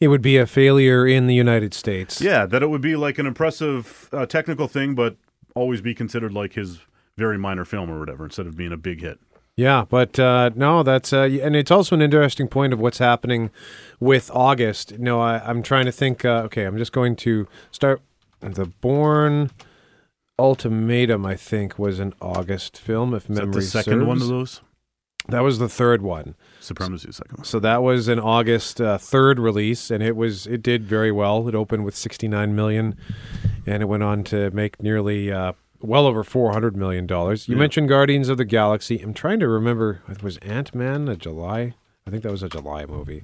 it 0.00 0.08
would 0.08 0.22
be 0.22 0.36
a 0.36 0.46
failure 0.46 1.06
in 1.06 1.26
the 1.26 1.34
United 1.34 1.74
States. 1.74 2.20
Yeah, 2.20 2.46
that 2.46 2.62
it 2.62 2.70
would 2.70 2.82
be 2.82 2.96
like 2.96 3.18
an 3.18 3.26
impressive 3.26 4.08
uh, 4.12 4.26
technical 4.26 4.68
thing, 4.68 4.94
but 4.94 5.16
always 5.54 5.80
be 5.80 5.94
considered 5.94 6.32
like 6.32 6.52
his 6.52 6.80
very 7.16 7.38
minor 7.38 7.64
film 7.64 7.90
or 7.90 7.98
whatever, 7.98 8.24
instead 8.24 8.46
of 8.46 8.56
being 8.56 8.72
a 8.72 8.76
big 8.76 9.00
hit. 9.00 9.18
Yeah, 9.56 9.86
but 9.88 10.18
uh, 10.18 10.50
no, 10.54 10.82
that's 10.82 11.14
uh, 11.14 11.22
and 11.22 11.56
it's 11.56 11.70
also 11.70 11.94
an 11.94 12.02
interesting 12.02 12.46
point 12.46 12.74
of 12.74 12.78
what's 12.78 12.98
happening 12.98 13.50
with 13.98 14.30
August. 14.34 14.98
No, 14.98 15.20
I, 15.20 15.38
I'm 15.38 15.62
trying 15.62 15.86
to 15.86 15.92
think. 15.92 16.26
Uh, 16.26 16.42
okay, 16.44 16.64
I'm 16.64 16.76
just 16.76 16.92
going 16.92 17.16
to 17.16 17.48
start. 17.70 18.02
The 18.40 18.66
Bourne 18.66 19.50
Ultimatum, 20.38 21.24
I 21.24 21.36
think, 21.36 21.78
was 21.78 21.98
an 21.98 22.12
August 22.20 22.78
film. 22.78 23.14
If 23.14 23.30
Is 23.30 23.36
that 23.36 23.46
memory 23.46 23.60
the 23.62 23.66
second 23.66 23.92
serves. 23.94 24.06
one 24.06 24.20
of 24.20 24.28
those? 24.28 24.60
That 25.28 25.40
was 25.40 25.58
the 25.58 25.70
third 25.70 26.02
one. 26.02 26.34
Supremacy, 26.60 27.10
second 27.10 27.38
one. 27.38 27.44
So 27.44 27.58
that 27.60 27.82
was 27.82 28.08
an 28.08 28.20
August 28.20 28.80
uh, 28.80 28.98
third 28.98 29.38
release, 29.38 29.90
and 29.90 30.02
it 30.02 30.16
was 30.16 30.46
it 30.46 30.62
did 30.62 30.84
very 30.84 31.10
well. 31.10 31.48
It 31.48 31.54
opened 31.54 31.86
with 31.86 31.96
69 31.96 32.54
million, 32.54 32.94
and 33.66 33.82
it 33.82 33.86
went 33.86 34.02
on 34.02 34.22
to 34.24 34.50
make 34.50 34.82
nearly 34.82 35.32
uh, 35.32 35.52
well 35.86 36.06
over 36.06 36.22
four 36.24 36.52
hundred 36.52 36.76
million 36.76 37.06
dollars. 37.06 37.48
You 37.48 37.54
Yeah. 37.54 37.60
mentioned 37.60 37.88
Guardians 37.88 38.28
of 38.28 38.36
the 38.38 38.44
Galaxy. 38.44 39.00
I'm 39.00 39.14
trying 39.14 39.40
to 39.40 39.48
remember. 39.48 40.02
It 40.08 40.22
was 40.22 40.36
Ant 40.38 40.74
Man 40.74 41.08
a 41.08 41.16
July. 41.16 41.74
I 42.06 42.10
think 42.10 42.22
that 42.22 42.30
was 42.32 42.42
a 42.42 42.48
July 42.48 42.86
movie. 42.86 43.22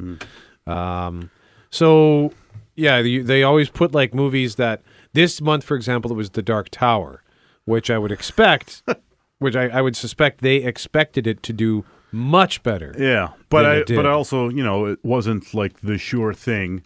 Um, 0.66 1.30
so 1.70 2.32
yeah, 2.74 3.02
they, 3.02 3.18
they 3.18 3.42
always 3.42 3.68
put 3.68 3.94
like 3.94 4.14
movies 4.14 4.56
that 4.56 4.82
this 5.12 5.40
month, 5.40 5.64
for 5.64 5.76
example, 5.76 6.10
it 6.10 6.14
was 6.14 6.30
The 6.30 6.42
Dark 6.42 6.68
Tower, 6.70 7.22
which 7.64 7.90
I 7.90 7.98
would 7.98 8.12
expect, 8.12 8.82
which 9.38 9.56
I, 9.56 9.68
I 9.68 9.80
would 9.82 9.96
suspect 9.96 10.40
they 10.40 10.56
expected 10.56 11.26
it 11.26 11.42
to 11.44 11.52
do 11.52 11.84
much 12.10 12.62
better. 12.62 12.94
Yeah, 12.98 13.28
but 13.48 13.64
I 13.66 13.82
but 13.84 14.06
also 14.06 14.48
you 14.48 14.62
know 14.62 14.86
it 14.86 14.98
wasn't 15.04 15.54
like 15.54 15.80
the 15.80 15.96
sure 15.98 16.34
thing 16.34 16.82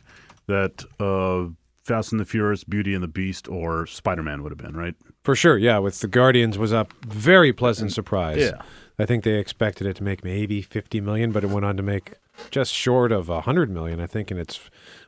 that 0.46 0.84
uh, 1.00 1.50
Fast 1.86 2.10
and 2.10 2.20
the 2.20 2.24
Furious, 2.24 2.64
Beauty 2.64 2.94
and 2.94 3.02
the 3.02 3.08
Beast, 3.08 3.48
or 3.48 3.86
Spider 3.86 4.22
Man 4.22 4.42
would 4.42 4.50
have 4.50 4.58
been 4.58 4.76
right. 4.76 4.96
For 5.22 5.36
sure, 5.36 5.56
yeah. 5.56 5.78
With 5.78 6.00
the 6.00 6.08
Guardians 6.08 6.58
was 6.58 6.72
a 6.72 6.88
very 7.06 7.52
pleasant 7.52 7.92
surprise. 7.92 8.38
Yeah. 8.38 8.62
I 8.98 9.06
think 9.06 9.22
they 9.22 9.34
expected 9.34 9.86
it 9.86 9.94
to 9.96 10.02
make 10.02 10.24
maybe 10.24 10.62
50 10.62 11.00
million, 11.00 11.30
but 11.30 11.44
it 11.44 11.50
went 11.50 11.64
on 11.64 11.76
to 11.76 11.84
make 11.84 12.14
just 12.50 12.72
short 12.72 13.12
of 13.12 13.28
100 13.28 13.70
million, 13.70 14.00
I 14.00 14.06
think, 14.08 14.32
in 14.32 14.38
its 14.38 14.58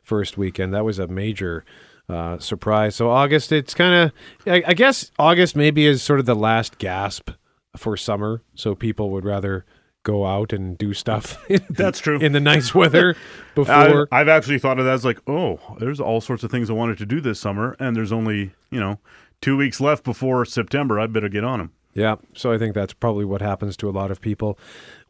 first 0.04 0.38
weekend. 0.38 0.72
That 0.72 0.84
was 0.84 1.00
a 1.00 1.08
major 1.08 1.64
uh, 2.08 2.38
surprise. 2.38 2.94
So 2.94 3.10
August, 3.10 3.50
it's 3.50 3.74
kind 3.74 3.94
of, 3.94 4.12
I, 4.46 4.62
I 4.68 4.74
guess 4.74 5.10
August 5.18 5.56
maybe 5.56 5.84
is 5.84 6.00
sort 6.00 6.20
of 6.20 6.26
the 6.26 6.36
last 6.36 6.78
gasp 6.78 7.30
for 7.76 7.96
summer. 7.96 8.42
So 8.54 8.76
people 8.76 9.10
would 9.10 9.24
rather 9.24 9.64
go 10.08 10.24
out 10.24 10.54
and 10.54 10.78
do 10.78 10.94
stuff. 10.94 11.36
That's 11.70 12.00
true. 12.00 12.18
in 12.18 12.32
the 12.32 12.40
nice 12.40 12.74
weather 12.74 13.14
before. 13.54 14.08
I, 14.10 14.20
I've 14.20 14.28
actually 14.28 14.58
thought 14.58 14.78
of 14.78 14.86
that 14.86 14.94
as 14.94 15.04
like, 15.04 15.20
oh, 15.26 15.60
there's 15.78 16.00
all 16.00 16.22
sorts 16.22 16.42
of 16.42 16.50
things 16.50 16.70
I 16.70 16.72
wanted 16.72 16.96
to 16.98 17.06
do 17.06 17.20
this 17.20 17.38
summer, 17.38 17.76
and 17.78 17.94
there's 17.94 18.12
only 18.12 18.52
you 18.70 18.80
know 18.80 18.98
two 19.42 19.56
weeks 19.56 19.80
left 19.80 20.04
before 20.04 20.44
September. 20.46 20.98
I 20.98 21.06
better 21.06 21.28
get 21.28 21.44
on 21.44 21.58
them. 21.58 21.72
Yeah, 21.94 22.16
so 22.32 22.52
I 22.52 22.58
think 22.58 22.74
that's 22.74 22.92
probably 22.92 23.24
what 23.24 23.42
happens 23.42 23.76
to 23.78 23.88
a 23.88 23.90
lot 23.90 24.10
of 24.10 24.20
people, 24.20 24.58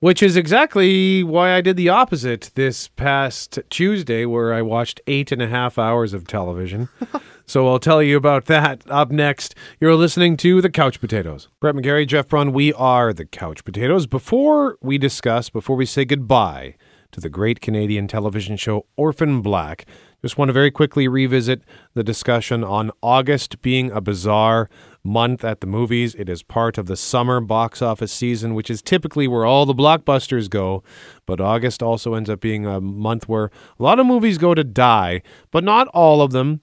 which 0.01 0.23
is 0.23 0.37
exactly 0.37 1.23
why 1.23 1.53
I 1.55 1.61
did 1.61 1.77
the 1.77 1.91
opposite 1.91 2.51
this 2.55 2.89
past 2.89 3.59
Tuesday, 3.69 4.25
where 4.25 4.55
I 4.55 4.63
watched 4.63 5.01
eight 5.07 5.31
and 5.31 5.43
a 5.43 5.49
half 5.49 5.79
hours 5.79 6.13
of 6.15 6.27
television. 6.27 6.89
so 7.49 7.67
I'll 7.67 7.79
tell 7.79 8.03
you 8.03 8.17
about 8.19 8.45
that 8.45 8.83
up 8.91 9.11
next. 9.11 9.55
You're 9.81 9.95
listening 9.95 10.37
to 10.37 10.61
The 10.61 10.69
Couch 10.69 11.01
Potatoes. 11.01 11.49
Brett 11.61 11.75
McGarry, 11.75 12.07
Jeff 12.07 12.29
Braun, 12.29 12.53
we 12.53 12.75
are 12.75 13.15
The 13.15 13.25
Couch 13.25 13.65
Potatoes. 13.65 14.07
Before 14.07 14.77
we 14.83 14.99
discuss, 14.99 15.49
before 15.49 15.75
we 15.75 15.87
say 15.87 16.05
goodbye 16.05 16.75
to 17.11 17.21
the 17.21 17.31
great 17.31 17.63
Canadian 17.63 18.07
television 18.07 18.59
show 18.59 18.85
Orphan 18.97 19.41
Black, 19.41 19.87
just 20.21 20.37
want 20.37 20.51
to 20.51 20.53
very 20.53 20.71
quickly 20.71 21.09
revisit 21.09 21.63
the 21.95 22.05
discussion 22.05 22.63
on 22.63 22.91
August 23.03 23.63
being 23.63 23.91
a 23.93 24.03
bizarre 24.03 24.69
month 25.03 25.43
at 25.43 25.63
the 25.63 25.67
movies. 25.67 26.15
It 26.17 26.29
is 26.29 26.43
part 26.43 26.77
of 26.77 26.85
the 26.85 26.97
summer 26.97 27.41
box 27.41 27.81
office 27.81 28.13
season, 28.13 28.53
which 28.53 28.69
is 28.69 28.83
typically 28.83 29.27
where 29.27 29.47
all 29.47 29.65
the 29.65 29.75
blockbusters 29.75 30.51
go. 30.51 30.83
But 31.25 31.41
August 31.41 31.83
also 31.83 32.13
ends 32.13 32.29
up 32.29 32.41
being 32.41 32.67
a 32.67 32.79
month 32.79 33.27
where 33.27 33.47
a 33.79 33.83
lot 33.83 33.99
of 33.99 34.05
movies 34.05 34.37
go 34.37 34.55
to 34.55 34.65
die, 34.65 35.23
but 35.51 35.65
not 35.65 35.89
all 35.89 36.21
of 36.21 36.33
them. 36.33 36.61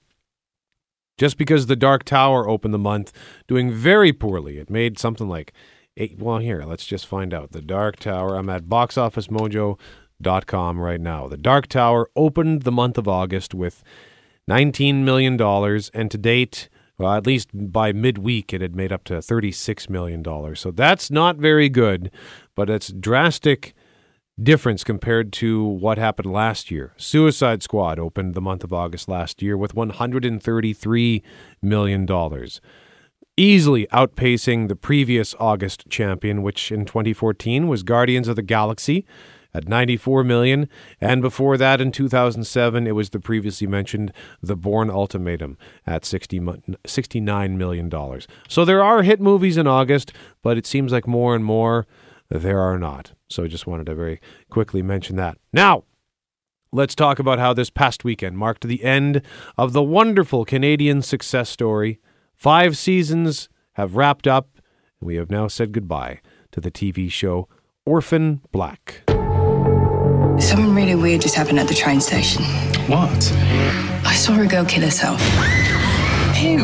Just 1.18 1.38
because 1.38 1.68
The 1.68 1.76
Dark 1.76 2.04
Tower 2.04 2.50
opened 2.50 2.74
the 2.74 2.80
month 2.80 3.14
doing 3.48 3.72
very 3.72 4.12
poorly. 4.12 4.58
It 4.58 4.70
made 4.70 5.00
something 5.00 5.30
like 5.30 5.54
eight. 5.98 6.20
Well, 6.20 6.40
here, 6.40 6.64
let's 6.66 6.86
just 6.86 7.08
find 7.08 7.34
out. 7.34 7.52
The 7.52 7.62
Dark 7.62 7.98
Tower, 7.98 8.36
I'm 8.36 8.50
at 8.50 8.64
boxofficemojo.com 8.64 10.80
right 10.80 11.02
now. 11.02 11.28
The 11.28 11.38
Dark 11.38 11.68
Tower 11.68 12.10
opened 12.16 12.64
the 12.64 12.72
month 12.72 12.98
of 12.98 13.08
August 13.08 13.54
with 13.54 13.84
$19 14.50 15.04
million, 15.04 15.40
and 15.94 16.12
to 16.12 16.18
date, 16.18 16.70
well, 16.98 17.14
at 17.14 17.28
least 17.28 17.50
by 17.54 17.94
midweek, 17.94 18.54
it 18.54 18.62
had 18.62 18.76
made 18.76 18.92
up 18.92 19.04
to 19.06 19.14
$36 19.16 19.90
million. 19.90 20.24
So 20.56 20.72
that's 20.72 21.12
not 21.12 21.38
very 21.38 21.70
good, 21.70 22.12
but 22.56 22.70
it's 22.70 22.90
drastic 22.90 23.75
difference 24.42 24.84
compared 24.84 25.32
to 25.34 25.64
what 25.64 25.98
happened 25.98 26.32
last 26.32 26.70
year. 26.70 26.94
Suicide 26.98 27.64
Squad 27.64 28.00
opened 28.00 28.34
the 28.34 28.42
month 28.42 28.64
of 28.64 28.74
August 28.74 29.08
last 29.08 29.42
year 29.42 29.58
with 29.58 29.76
$133 29.76 31.22
million, 31.62 32.48
easily 33.38 33.88
outpacing 33.88 34.68
the 34.68 34.76
previous 34.76 35.36
August 35.40 35.90
champion, 35.90 36.44
which 36.44 36.72
in 36.72 36.86
2014 36.86 37.68
was 37.68 37.84
Guardians 37.84 38.28
of 38.28 38.36
the 38.36 38.42
Galaxy 38.42 39.06
at 39.54 39.70
94 39.70 40.26
million 40.26 40.68
and 41.00 41.22
before 41.22 41.56
that 41.58 41.80
in 41.80 41.90
2007 41.90 42.86
it 42.86 42.92
was 42.92 43.12
the 43.12 43.22
previously 43.22 43.66
mentioned 43.66 44.12
The 44.44 44.58
Bourne 44.58 44.90
Ultimatum 44.90 45.58
at 45.88 46.04
60 46.04 46.42
69 46.86 47.58
million 47.58 47.88
dollars. 47.88 48.28
So 48.50 48.66
there 48.66 48.84
are 48.84 49.02
hit 49.04 49.22
movies 49.22 49.56
in 49.56 49.66
August, 49.66 50.12
but 50.42 50.58
it 50.58 50.66
seems 50.66 50.92
like 50.92 51.08
more 51.08 51.34
and 51.34 51.46
more 51.46 51.88
there 52.30 52.60
are 52.60 52.78
not. 52.78 53.14
So 53.30 53.44
I 53.44 53.48
just 53.48 53.68
wanted 53.68 53.86
to 53.88 53.96
very 53.96 54.20
quickly 54.50 54.82
mention 54.82 55.16
that. 55.18 55.38
Now, 55.54 55.84
let's 56.72 56.96
talk 56.96 57.20
about 57.20 57.40
how 57.40 57.54
this 57.54 57.70
past 57.70 58.04
weekend 58.04 58.38
marked 58.38 58.68
the 58.68 58.84
end 58.84 59.22
of 59.58 59.74
the 59.74 59.84
wonderful 59.84 60.46
Canadian 60.46 61.02
success 61.02 61.50
story. 61.50 62.00
Five 62.36 62.78
seasons 62.78 63.50
have 63.74 63.96
wrapped 63.96 64.28
up, 64.28 64.50
and 65.00 65.08
we 65.08 65.16
have 65.16 65.30
now 65.30 65.48
said 65.48 65.72
goodbye 65.72 66.20
to 66.52 66.62
the 66.62 66.72
TV 66.72 67.12
show 67.12 67.48
Orphan 67.86 68.42
Black. 68.52 69.04
Something 70.40 70.76
really 70.76 70.96
weird 70.96 71.22
just 71.22 71.36
happened 71.36 71.60
at 71.60 71.68
the 71.68 71.74
train 71.74 72.02
station. 72.02 72.44
What? 72.88 73.32
I 74.06 74.14
saw 74.16 74.40
a 74.40 74.46
girl 74.46 74.66
kill 74.66 74.84
herself. 74.84 75.22
Ew. 76.42 76.60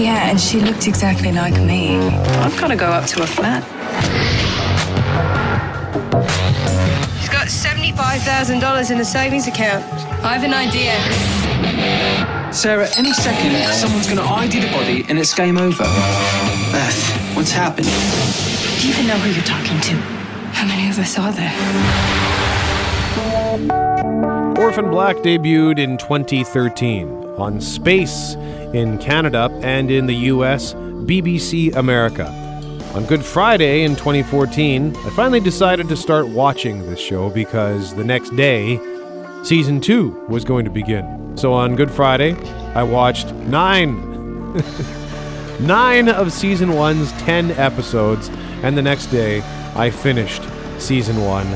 Yeah, 0.00 0.30
and 0.30 0.40
she 0.40 0.60
looked 0.60 0.86
exactly 0.86 1.32
like 1.32 1.60
me. 1.60 1.96
I've 1.98 2.56
got 2.58 2.68
to 2.68 2.76
go 2.76 2.86
up 2.86 3.06
to 3.06 3.20
her 3.20 3.26
flat. 3.26 3.64
She's 6.22 7.28
got 7.28 7.48
$75,000 7.48 8.90
in 8.90 9.00
a 9.00 9.04
savings 9.04 9.48
account. 9.48 9.84
I 10.22 10.36
have 10.36 10.44
an 10.44 10.54
idea. 10.54 10.94
Sarah, 12.52 12.88
any 12.96 13.12
second, 13.12 13.56
someone's 13.72 14.06
going 14.06 14.18
to 14.18 14.24
ID 14.24 14.60
the 14.60 14.68
body 14.68 15.04
and 15.08 15.18
it's 15.18 15.34
game 15.34 15.58
over. 15.58 15.82
Beth, 15.82 17.36
what's 17.36 17.50
happened? 17.50 17.88
Do 18.80 18.86
you 18.86 18.94
even 18.94 19.08
know 19.08 19.16
who 19.16 19.30
you're 19.32 19.42
talking 19.44 19.80
to? 19.80 19.94
How 20.52 20.66
many 20.66 20.88
of 20.88 20.98
us 21.00 21.18
are 21.18 21.32
there? 21.32 21.52
Orphan 24.56 24.90
Black 24.90 25.16
debuted 25.16 25.80
in 25.80 25.98
2013 25.98 27.08
on 27.38 27.60
Space 27.60 28.34
in 28.72 28.98
Canada 28.98 29.50
and 29.62 29.90
in 29.90 30.06
the 30.06 30.14
US, 30.14 30.74
BBC 30.74 31.74
America. 31.74 32.43
On 32.94 33.04
Good 33.06 33.24
Friday 33.24 33.82
in 33.82 33.96
2014, 33.96 34.94
I 34.94 35.10
finally 35.10 35.40
decided 35.40 35.88
to 35.88 35.96
start 35.96 36.28
watching 36.28 36.86
this 36.86 37.00
show 37.00 37.28
because 37.28 37.92
the 37.92 38.04
next 38.04 38.36
day, 38.36 38.78
season 39.42 39.80
two 39.80 40.10
was 40.28 40.44
going 40.44 40.64
to 40.64 40.70
begin. 40.70 41.36
So 41.36 41.52
on 41.52 41.74
Good 41.74 41.90
Friday, 41.90 42.36
I 42.74 42.84
watched 42.84 43.32
nine, 43.32 44.54
nine 45.60 46.08
of 46.08 46.32
season 46.32 46.74
one's 46.74 47.10
10 47.22 47.50
episodes, 47.52 48.28
and 48.62 48.78
the 48.78 48.82
next 48.82 49.06
day, 49.06 49.42
I 49.74 49.90
finished 49.90 50.42
season 50.78 51.20
one 51.20 51.48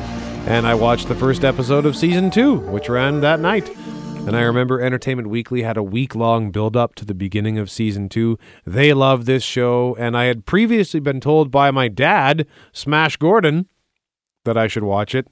and 0.48 0.66
I 0.66 0.74
watched 0.74 1.08
the 1.08 1.14
first 1.14 1.44
episode 1.44 1.84
of 1.84 1.94
season 1.94 2.30
two, 2.30 2.56
which 2.56 2.88
ran 2.88 3.20
that 3.20 3.38
night. 3.38 3.76
And 4.28 4.36
I 4.36 4.42
remember 4.42 4.80
Entertainment 4.80 5.30
Weekly 5.30 5.62
had 5.62 5.78
a 5.78 5.82
week 5.82 6.14
long 6.14 6.50
build 6.50 6.76
up 6.76 6.94
to 6.96 7.06
the 7.06 7.14
beginning 7.14 7.58
of 7.58 7.70
season 7.70 8.10
two. 8.10 8.38
They 8.66 8.92
loved 8.92 9.26
this 9.26 9.42
show, 9.42 9.96
and 9.98 10.16
I 10.16 10.24
had 10.24 10.44
previously 10.44 11.00
been 11.00 11.18
told 11.18 11.50
by 11.50 11.70
my 11.70 11.88
dad, 11.88 12.46
Smash 12.72 13.16
Gordon, 13.16 13.68
that 14.44 14.58
I 14.58 14.66
should 14.66 14.82
watch 14.82 15.14
it. 15.14 15.28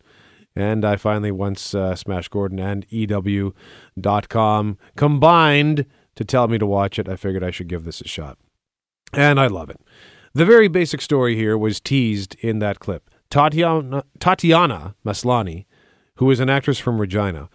And 0.55 0.83
I 0.83 0.97
finally, 0.97 1.31
once 1.31 1.75
uh, 1.75 1.95
Smash 1.95 2.29
Gordon 2.29 2.59
and 2.59 2.87
EW.com 2.89 4.79
combined 4.97 5.87
to 6.15 6.25
tell 6.25 6.49
me 6.49 6.57
to 6.57 6.65
watch 6.65 6.99
it, 6.99 7.07
I 7.07 7.17
figured 7.17 7.45
I 7.45 7.51
should 7.51 7.69
give 7.69 7.85
this 7.85 8.01
a 8.01 8.09
shot. 8.09 8.39
And 9.13 9.39
I 9.39 9.49
love 9.49 9.69
it. 9.69 9.79
The 10.33 10.47
very 10.47 10.69
basic 10.69 11.03
story 11.03 11.37
here 11.37 11.59
was 11.59 11.81
teased 11.81 12.35
in 12.41 12.61
that 12.61 12.81
clip. 12.81 13.11
Tatiana, 13.29 14.05
Tatiana 14.19 14.95
Maslany, 15.05 15.67
who 16.15 16.31
is 16.31 16.41
an 16.41 16.49
actress 16.49 16.79
from 16.79 16.99
Regina, 16.99 17.51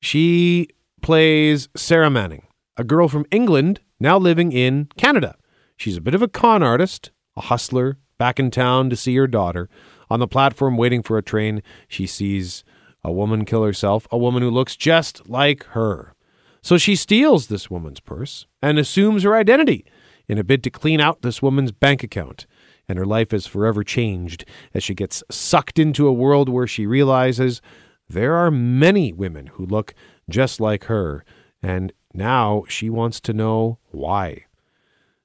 she 0.00 0.68
plays 1.02 1.68
Sarah 1.76 2.10
Manning, 2.10 2.46
a 2.76 2.84
girl 2.84 3.08
from 3.08 3.26
England 3.30 3.80
now 3.98 4.18
living 4.18 4.52
in 4.52 4.88
Canada. 4.96 5.36
She's 5.76 5.96
a 5.96 6.00
bit 6.00 6.14
of 6.14 6.22
a 6.22 6.28
con 6.28 6.62
artist, 6.62 7.10
a 7.36 7.42
hustler, 7.42 7.98
back 8.18 8.38
in 8.38 8.50
town 8.50 8.90
to 8.90 8.96
see 8.96 9.14
her 9.16 9.26
daughter. 9.26 9.68
On 10.08 10.20
the 10.20 10.28
platform 10.28 10.76
waiting 10.76 11.02
for 11.02 11.18
a 11.18 11.22
train, 11.22 11.62
she 11.88 12.06
sees 12.06 12.64
a 13.02 13.12
woman 13.12 13.44
kill 13.44 13.62
herself, 13.62 14.06
a 14.10 14.18
woman 14.18 14.42
who 14.42 14.50
looks 14.50 14.76
just 14.76 15.28
like 15.28 15.64
her. 15.66 16.14
So 16.62 16.78
she 16.78 16.96
steals 16.96 17.46
this 17.46 17.70
woman's 17.70 18.00
purse 18.00 18.46
and 18.60 18.78
assumes 18.78 19.22
her 19.22 19.36
identity 19.36 19.84
in 20.28 20.38
a 20.38 20.44
bid 20.44 20.64
to 20.64 20.70
clean 20.70 21.00
out 21.00 21.22
this 21.22 21.40
woman's 21.40 21.72
bank 21.72 22.02
account 22.02 22.46
and 22.88 22.98
her 22.98 23.06
life 23.06 23.32
is 23.32 23.46
forever 23.46 23.82
changed 23.82 24.44
as 24.74 24.82
she 24.82 24.94
gets 24.94 25.22
sucked 25.30 25.78
into 25.78 26.06
a 26.06 26.12
world 26.12 26.48
where 26.48 26.66
she 26.66 26.86
realizes 26.86 27.60
there 28.08 28.34
are 28.34 28.50
many 28.50 29.12
women 29.12 29.48
who 29.48 29.66
look 29.66 29.94
just 30.28 30.60
like 30.60 30.84
her, 30.84 31.24
and 31.62 31.92
now 32.14 32.64
she 32.68 32.88
wants 32.88 33.20
to 33.20 33.32
know 33.32 33.78
why. 33.90 34.44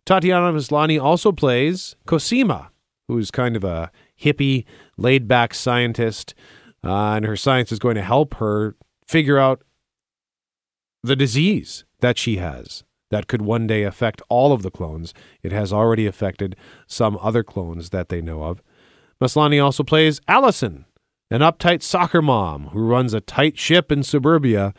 Tatiana 0.05 0.51
Maslany 0.51 1.01
also 1.01 1.31
plays 1.31 1.95
Cosima, 2.05 2.71
who's 3.07 3.31
kind 3.31 3.55
of 3.55 3.63
a 3.63 3.91
hippie, 4.19 4.65
laid 4.97 5.27
back 5.27 5.53
scientist, 5.53 6.33
uh, 6.83 7.13
and 7.13 7.25
her 7.25 7.35
science 7.35 7.71
is 7.71 7.79
going 7.79 7.95
to 7.95 8.01
help 8.01 8.35
her 8.35 8.75
figure 9.05 9.37
out 9.37 9.61
the 11.03 11.15
disease 11.15 11.83
that 11.99 12.17
she 12.17 12.37
has 12.37 12.83
that 13.09 13.27
could 13.27 13.41
one 13.41 13.67
day 13.67 13.83
affect 13.83 14.21
all 14.29 14.53
of 14.53 14.63
the 14.63 14.71
clones. 14.71 15.13
It 15.43 15.51
has 15.51 15.71
already 15.71 16.07
affected 16.07 16.55
some 16.87 17.17
other 17.21 17.43
clones 17.43 17.89
that 17.89 18.09
they 18.09 18.21
know 18.21 18.43
of. 18.43 18.61
Maslany 19.21 19.63
also 19.63 19.83
plays 19.83 20.19
Allison, 20.27 20.85
an 21.31 21.39
uptight 21.39 21.81
soccer 21.81 22.21
mom 22.21 22.67
who 22.67 22.85
runs 22.85 23.13
a 23.13 23.21
tight 23.21 23.57
ship 23.57 23.89
in 23.89 24.03
suburbia. 24.03 24.73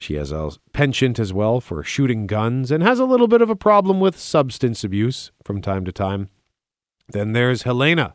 She 0.00 0.14
has 0.14 0.32
a 0.32 0.50
penchant 0.72 1.20
as 1.20 1.32
well 1.32 1.60
for 1.60 1.84
shooting 1.84 2.26
guns 2.26 2.72
and 2.72 2.82
has 2.82 2.98
a 2.98 3.04
little 3.04 3.28
bit 3.28 3.40
of 3.40 3.48
a 3.48 3.56
problem 3.56 4.00
with 4.00 4.18
substance 4.18 4.82
abuse 4.82 5.30
from 5.44 5.62
time 5.62 5.84
to 5.84 5.92
time. 5.92 6.28
Then 7.12 7.32
there's 7.32 7.62
Helena, 7.62 8.14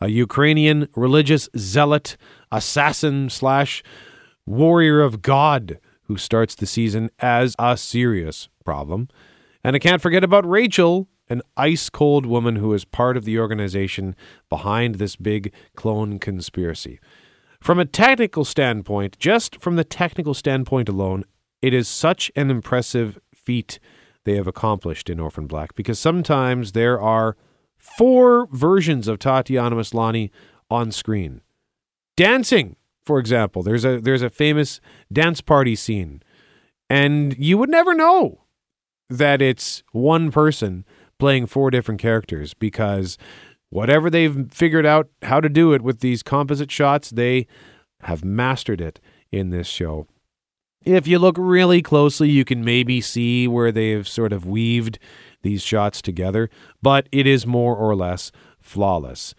a 0.00 0.08
Ukrainian 0.08 0.88
religious 0.96 1.48
zealot, 1.56 2.16
assassin 2.50 3.30
slash 3.30 3.84
warrior 4.44 5.00
of 5.00 5.22
God 5.22 5.78
who 6.04 6.16
starts 6.16 6.56
the 6.56 6.66
season 6.66 7.08
as 7.20 7.54
a 7.56 7.76
serious 7.76 8.48
problem. 8.64 9.08
And 9.62 9.76
I 9.76 9.78
can't 9.78 10.02
forget 10.02 10.24
about 10.24 10.48
Rachel, 10.48 11.06
an 11.30 11.40
ice 11.56 11.88
cold 11.88 12.26
woman 12.26 12.56
who 12.56 12.74
is 12.74 12.84
part 12.84 13.16
of 13.16 13.24
the 13.24 13.38
organization 13.38 14.14
behind 14.50 14.96
this 14.96 15.16
big 15.16 15.52
clone 15.76 16.18
conspiracy. 16.18 17.00
From 17.60 17.78
a 17.78 17.84
technical 17.84 18.44
standpoint, 18.44 19.18
just 19.18 19.60
from 19.60 19.76
the 19.76 19.84
technical 19.84 20.34
standpoint 20.34 20.88
alone, 20.88 21.24
it 21.62 21.72
is 21.72 21.88
such 21.88 22.30
an 22.34 22.50
impressive 22.50 23.18
feat 23.34 23.78
they 24.24 24.36
have 24.36 24.46
accomplished 24.46 25.08
in 25.08 25.20
Orphan 25.20 25.46
Black 25.46 25.74
because 25.74 25.98
sometimes 25.98 26.72
there 26.72 27.00
are 27.00 27.36
four 27.78 28.46
versions 28.50 29.08
of 29.08 29.18
Tatiana 29.18 29.76
Maslany 29.76 30.30
on 30.70 30.90
screen. 30.90 31.40
Dancing, 32.16 32.76
for 33.04 33.18
example, 33.18 33.62
there's 33.62 33.84
a 33.84 34.00
there's 34.00 34.22
a 34.22 34.30
famous 34.30 34.80
dance 35.12 35.40
party 35.40 35.74
scene, 35.74 36.22
and 36.88 37.36
you 37.38 37.56
would 37.58 37.70
never 37.70 37.94
know 37.94 38.44
that 39.08 39.42
it's 39.42 39.82
one 39.92 40.30
person 40.30 40.84
playing 41.20 41.46
four 41.46 41.70
different 41.70 42.00
characters 42.00 42.54
because 42.54 43.16
whatever 43.68 44.10
they've 44.10 44.52
figured 44.52 44.86
out 44.86 45.08
how 45.22 45.40
to 45.40 45.48
do 45.48 45.72
it 45.72 45.82
with 45.82 46.00
these 46.00 46.22
composite 46.22 46.70
shots, 46.70 47.10
they 47.10 47.46
have 48.02 48.24
mastered 48.24 48.80
it 48.80 49.00
in 49.30 49.50
this 49.50 49.66
show. 49.66 50.06
If 50.84 51.06
you 51.06 51.18
look 51.18 51.36
really 51.38 51.82
closely, 51.82 52.30
you 52.30 52.44
can 52.44 52.64
maybe 52.64 53.00
see 53.00 53.46
where 53.46 53.70
they've 53.70 54.08
sort 54.08 54.32
of 54.32 54.46
weaved 54.46 54.98
these 55.42 55.62
shots 55.62 56.00
together, 56.00 56.48
but 56.82 57.08
it 57.12 57.26
is 57.26 57.46
more 57.46 57.76
or 57.76 57.94
less 57.94 58.32
flawless. 58.58 59.34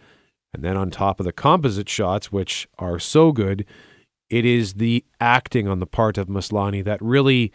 And 0.54 0.62
then 0.62 0.76
on 0.76 0.90
top 0.90 1.18
of 1.18 1.26
the 1.26 1.32
composite 1.32 1.88
shots, 1.88 2.30
which 2.30 2.68
are 2.78 2.98
so 2.98 3.32
good, 3.32 3.66
it 4.30 4.44
is 4.44 4.74
the 4.74 5.04
acting 5.20 5.66
on 5.66 5.80
the 5.80 5.86
part 5.86 6.16
of 6.16 6.28
Maslany 6.28 6.84
that 6.84 7.02
really 7.02 7.52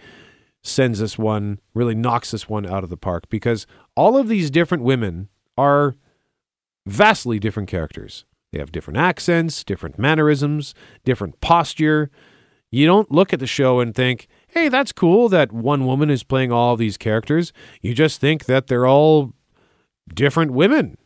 sends 0.68 1.00
this 1.00 1.18
one, 1.18 1.60
really 1.74 1.96
knocks 1.96 2.32
this 2.32 2.50
one 2.50 2.66
out 2.66 2.84
of 2.84 2.90
the 2.90 2.98
park 2.98 3.30
because 3.30 3.66
all 3.96 4.18
of 4.18 4.28
these 4.28 4.52
different 4.52 4.84
women 4.84 5.30
are 5.58 5.96
vastly 6.86 7.40
different 7.40 7.70
characters. 7.70 8.26
They 8.52 8.60
have 8.60 8.72
different 8.72 8.98
accents, 8.98 9.64
different 9.64 10.00
mannerisms, 10.00 10.74
different 11.04 11.42
posture. 11.42 12.10
You 12.72 12.86
don't 12.86 13.12
look 13.12 13.34
at 13.34 13.40
the 13.40 13.48
show 13.48 13.80
and 13.80 13.94
think, 13.94 14.28
hey, 14.50 14.70
that's 14.70 14.92
cool 14.92 15.30
that 15.30 15.52
one 15.52 15.86
woman 15.86 16.10
is 16.10 16.24
playing 16.24 16.52
all 16.52 16.76
these 16.76 16.98
characters. 16.98 17.54
You 17.82 17.94
just 17.94 18.22
think 18.22 18.46
that 18.46 18.68
they're 18.68 18.88
all 18.88 19.34
different 20.14 20.52
women. 20.52 20.98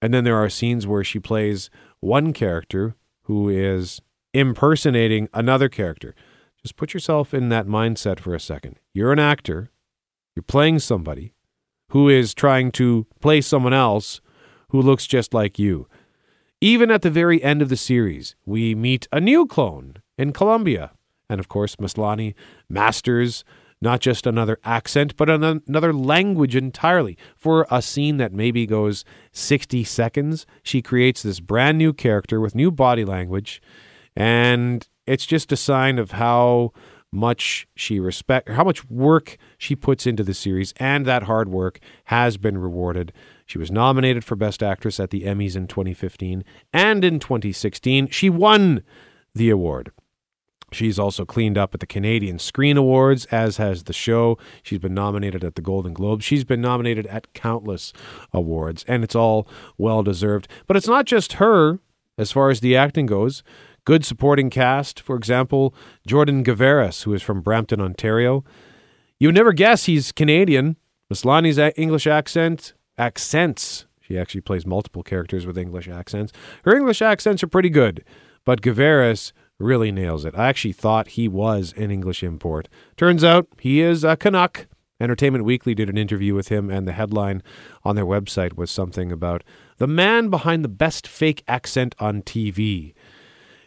And 0.00 0.12
then 0.12 0.24
there 0.24 0.36
are 0.36 0.48
scenes 0.48 0.86
where 0.86 1.04
she 1.04 1.18
plays 1.18 1.70
one 2.00 2.32
character 2.32 2.96
who 3.22 3.48
is 3.48 4.00
impersonating 4.34 5.28
another 5.32 5.68
character. 5.68 6.14
Just 6.64 6.76
put 6.76 6.94
yourself 6.94 7.34
in 7.34 7.48
that 7.48 7.66
mindset 7.66 8.20
for 8.20 8.34
a 8.34 8.40
second. 8.40 8.76
You're 8.92 9.12
an 9.12 9.18
actor, 9.18 9.70
you're 10.36 10.42
playing 10.44 10.78
somebody 10.78 11.34
who 11.88 12.08
is 12.08 12.34
trying 12.34 12.70
to 12.72 13.06
play 13.20 13.40
someone 13.40 13.74
else 13.74 14.20
who 14.68 14.80
looks 14.80 15.06
just 15.06 15.34
like 15.34 15.58
you. 15.58 15.88
Even 16.60 16.90
at 16.90 17.02
the 17.02 17.10
very 17.10 17.42
end 17.42 17.60
of 17.60 17.68
the 17.68 17.76
series, 17.76 18.36
we 18.46 18.74
meet 18.74 19.08
a 19.12 19.20
new 19.20 19.46
clone 19.46 19.96
in 20.16 20.32
Colombia. 20.32 20.92
And 21.28 21.40
of 21.40 21.48
course, 21.48 21.76
Maslany 21.76 22.34
masters 22.68 23.44
not 23.80 24.00
just 24.00 24.28
another 24.28 24.58
accent, 24.64 25.16
but 25.16 25.28
another 25.28 25.92
language 25.92 26.54
entirely. 26.54 27.18
For 27.36 27.66
a 27.68 27.82
scene 27.82 28.16
that 28.18 28.32
maybe 28.32 28.64
goes 28.64 29.04
60 29.32 29.82
seconds, 29.82 30.46
she 30.62 30.80
creates 30.80 31.22
this 31.22 31.40
brand 31.40 31.78
new 31.78 31.92
character 31.92 32.40
with 32.40 32.54
new 32.54 32.70
body 32.70 33.04
language. 33.04 33.60
And 34.14 34.86
it's 35.06 35.26
just 35.26 35.52
a 35.52 35.56
sign 35.56 35.98
of 35.98 36.12
how 36.12 36.72
much 37.14 37.68
she 37.74 38.00
respect 38.00 38.48
how 38.48 38.64
much 38.64 38.88
work 38.88 39.36
she 39.58 39.76
puts 39.76 40.06
into 40.06 40.22
the 40.22 40.32
series 40.32 40.72
and 40.78 41.04
that 41.04 41.24
hard 41.24 41.48
work 41.48 41.78
has 42.04 42.38
been 42.38 42.56
rewarded. 42.56 43.12
She 43.44 43.58
was 43.58 43.70
nominated 43.70 44.24
for 44.24 44.34
best 44.34 44.62
actress 44.62 44.98
at 44.98 45.10
the 45.10 45.24
Emmys 45.24 45.54
in 45.54 45.66
2015 45.66 46.42
and 46.72 47.04
in 47.04 47.20
2016 47.20 48.08
she 48.08 48.30
won 48.30 48.82
the 49.34 49.50
award. 49.50 49.92
She's 50.72 50.98
also 50.98 51.24
cleaned 51.24 51.58
up 51.58 51.74
at 51.74 51.80
the 51.80 51.86
Canadian 51.86 52.38
Screen 52.38 52.76
Awards, 52.76 53.26
as 53.26 53.58
has 53.58 53.84
the 53.84 53.92
show. 53.92 54.38
She's 54.62 54.78
been 54.78 54.94
nominated 54.94 55.44
at 55.44 55.54
the 55.54 55.62
Golden 55.62 55.92
Globes. 55.92 56.24
She's 56.24 56.44
been 56.44 56.62
nominated 56.62 57.06
at 57.08 57.32
countless 57.34 57.92
awards, 58.32 58.84
and 58.88 59.04
it's 59.04 59.14
all 59.14 59.46
well 59.76 60.02
deserved. 60.02 60.48
But 60.66 60.76
it's 60.76 60.88
not 60.88 61.04
just 61.04 61.34
her 61.34 61.78
as 62.18 62.32
far 62.32 62.50
as 62.50 62.60
the 62.60 62.76
acting 62.76 63.06
goes. 63.06 63.42
Good 63.84 64.04
supporting 64.04 64.48
cast, 64.48 65.00
for 65.00 65.16
example, 65.16 65.74
Jordan 66.06 66.44
Gavaris, 66.44 67.02
who 67.02 67.12
is 67.14 67.22
from 67.22 67.40
Brampton, 67.40 67.80
Ontario. 67.80 68.44
You 69.18 69.28
would 69.28 69.34
never 69.34 69.52
guess 69.52 69.86
he's 69.86 70.12
Canadian. 70.12 70.76
Maslany's 71.10 71.58
English 71.76 72.06
accent, 72.06 72.74
accents. 72.96 73.86
She 74.00 74.16
actually 74.16 74.40
plays 74.40 74.64
multiple 74.64 75.02
characters 75.02 75.46
with 75.46 75.58
English 75.58 75.88
accents. 75.88 76.32
Her 76.64 76.76
English 76.76 77.02
accents 77.02 77.42
are 77.42 77.48
pretty 77.48 77.70
good, 77.70 78.04
but 78.44 78.62
Gavaris 78.62 79.32
really 79.58 79.90
nails 79.90 80.24
it. 80.24 80.36
I 80.36 80.48
actually 80.48 80.72
thought 80.72 81.08
he 81.08 81.26
was 81.26 81.74
an 81.76 81.90
English 81.90 82.22
import. 82.22 82.68
Turns 82.96 83.24
out 83.24 83.48
he 83.58 83.80
is 83.80 84.04
a 84.04 84.16
Canuck. 84.16 84.66
Entertainment 85.00 85.44
Weekly 85.44 85.74
did 85.74 85.90
an 85.90 85.98
interview 85.98 86.34
with 86.34 86.48
him, 86.48 86.70
and 86.70 86.86
the 86.86 86.92
headline 86.92 87.42
on 87.82 87.96
their 87.96 88.06
website 88.06 88.56
was 88.56 88.70
something 88.70 89.10
about 89.10 89.42
the 89.78 89.88
man 89.88 90.28
behind 90.28 90.62
the 90.64 90.68
best 90.68 91.08
fake 91.08 91.42
accent 91.48 91.96
on 91.98 92.22
TV. 92.22 92.94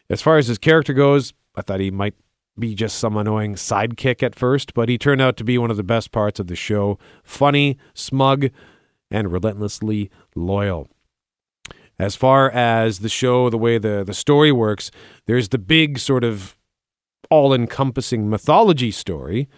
As 0.09 0.21
far 0.21 0.37
as 0.37 0.47
his 0.47 0.57
character 0.57 0.93
goes, 0.93 1.33
I 1.55 1.61
thought 1.61 1.79
he 1.79 1.91
might 1.91 2.15
be 2.57 2.73
just 2.73 2.97
some 2.97 3.17
annoying 3.17 3.55
sidekick 3.55 4.23
at 4.23 4.35
first, 4.35 4.73
but 4.73 4.87
he 4.87 4.97
turned 4.97 5.21
out 5.21 5.35
to 5.37 5.43
be 5.43 5.57
one 5.57 5.71
of 5.71 5.77
the 5.77 5.83
best 5.83 6.11
parts 6.11 6.39
of 6.39 6.47
the 6.47 6.55
show. 6.55 6.97
Funny, 7.23 7.77
smug, 7.93 8.49
and 9.11 9.31
relentlessly 9.31 10.09
loyal. 10.35 10.87
As 11.97 12.15
far 12.15 12.49
as 12.51 12.99
the 12.99 13.09
show, 13.09 13.49
the 13.49 13.57
way 13.57 13.77
the, 13.77 14.03
the 14.05 14.13
story 14.13 14.51
works, 14.51 14.91
there's 15.27 15.49
the 15.49 15.57
big 15.57 15.97
sort 15.99 16.23
of 16.23 16.57
all 17.29 17.53
encompassing 17.53 18.29
mythology 18.29 18.91
story. 18.91 19.49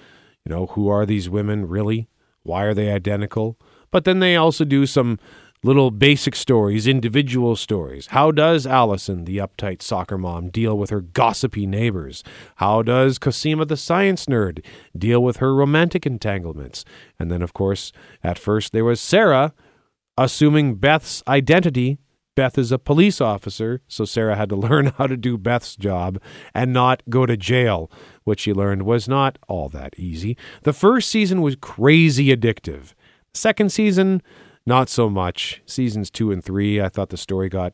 You 0.45 0.55
know, 0.55 0.65
who 0.67 0.87
are 0.87 1.05
these 1.05 1.29
women 1.29 1.67
really? 1.67 2.07
Why 2.43 2.63
are 2.63 2.73
they 2.73 2.91
identical? 2.91 3.59
But 3.91 4.05
then 4.05 4.19
they 4.19 4.35
also 4.35 4.65
do 4.65 4.85
some 4.85 5.19
little 5.63 5.91
basic 5.91 6.35
stories, 6.35 6.87
individual 6.87 7.55
stories. 7.55 8.07
How 8.07 8.31
does 8.31 8.67
Allison, 8.67 9.25
the 9.25 9.37
uptight 9.37 9.81
soccer 9.81 10.17
mom, 10.17 10.49
deal 10.49 10.77
with 10.77 10.89
her 10.91 11.01
gossipy 11.01 11.65
neighbors? 11.65 12.23
How 12.57 12.83
does 12.83 13.17
Cosima, 13.17 13.65
the 13.65 13.77
science 13.77 14.27
nerd, 14.27 14.63
deal 14.97 15.21
with 15.21 15.37
her 15.37 15.55
romantic 15.55 16.05
entanglements? 16.05 16.85
And 17.19 17.31
then, 17.31 17.41
of 17.41 17.53
course, 17.53 17.91
at 18.23 18.37
first 18.37 18.71
there 18.71 18.85
was 18.85 19.01
Sarah, 19.01 19.53
assuming 20.17 20.75
Beth's 20.75 21.23
identity. 21.27 21.97
Beth 22.35 22.59
is 22.59 22.71
a 22.71 22.77
police 22.77 23.19
officer, 23.19 23.81
so 23.87 24.05
Sarah 24.05 24.35
had 24.35 24.49
to 24.49 24.55
learn 24.67 24.87
how 24.97 25.07
to 25.07 25.17
do 25.17 25.39
Beth's 25.39 25.75
job 25.75 26.21
and 26.53 26.71
not 26.71 27.01
go 27.09 27.25
to 27.25 27.35
jail, 27.35 27.89
which 28.25 28.41
she 28.41 28.53
learned 28.53 28.83
was 28.83 29.07
not 29.07 29.39
all 29.47 29.69
that 29.69 29.97
easy. 29.97 30.37
The 30.61 30.73
first 30.73 31.09
season 31.09 31.41
was 31.41 31.55
crazy 31.55 32.27
addictive. 32.27 32.93
Second 33.33 33.71
season, 33.71 34.21
not 34.67 34.89
so 34.89 35.09
much. 35.09 35.61
Seasons 35.65 36.11
two 36.11 36.31
and 36.31 36.43
three, 36.43 36.81
I 36.81 36.89
thought 36.89 37.09
the 37.09 37.17
story 37.17 37.49
got 37.49 37.73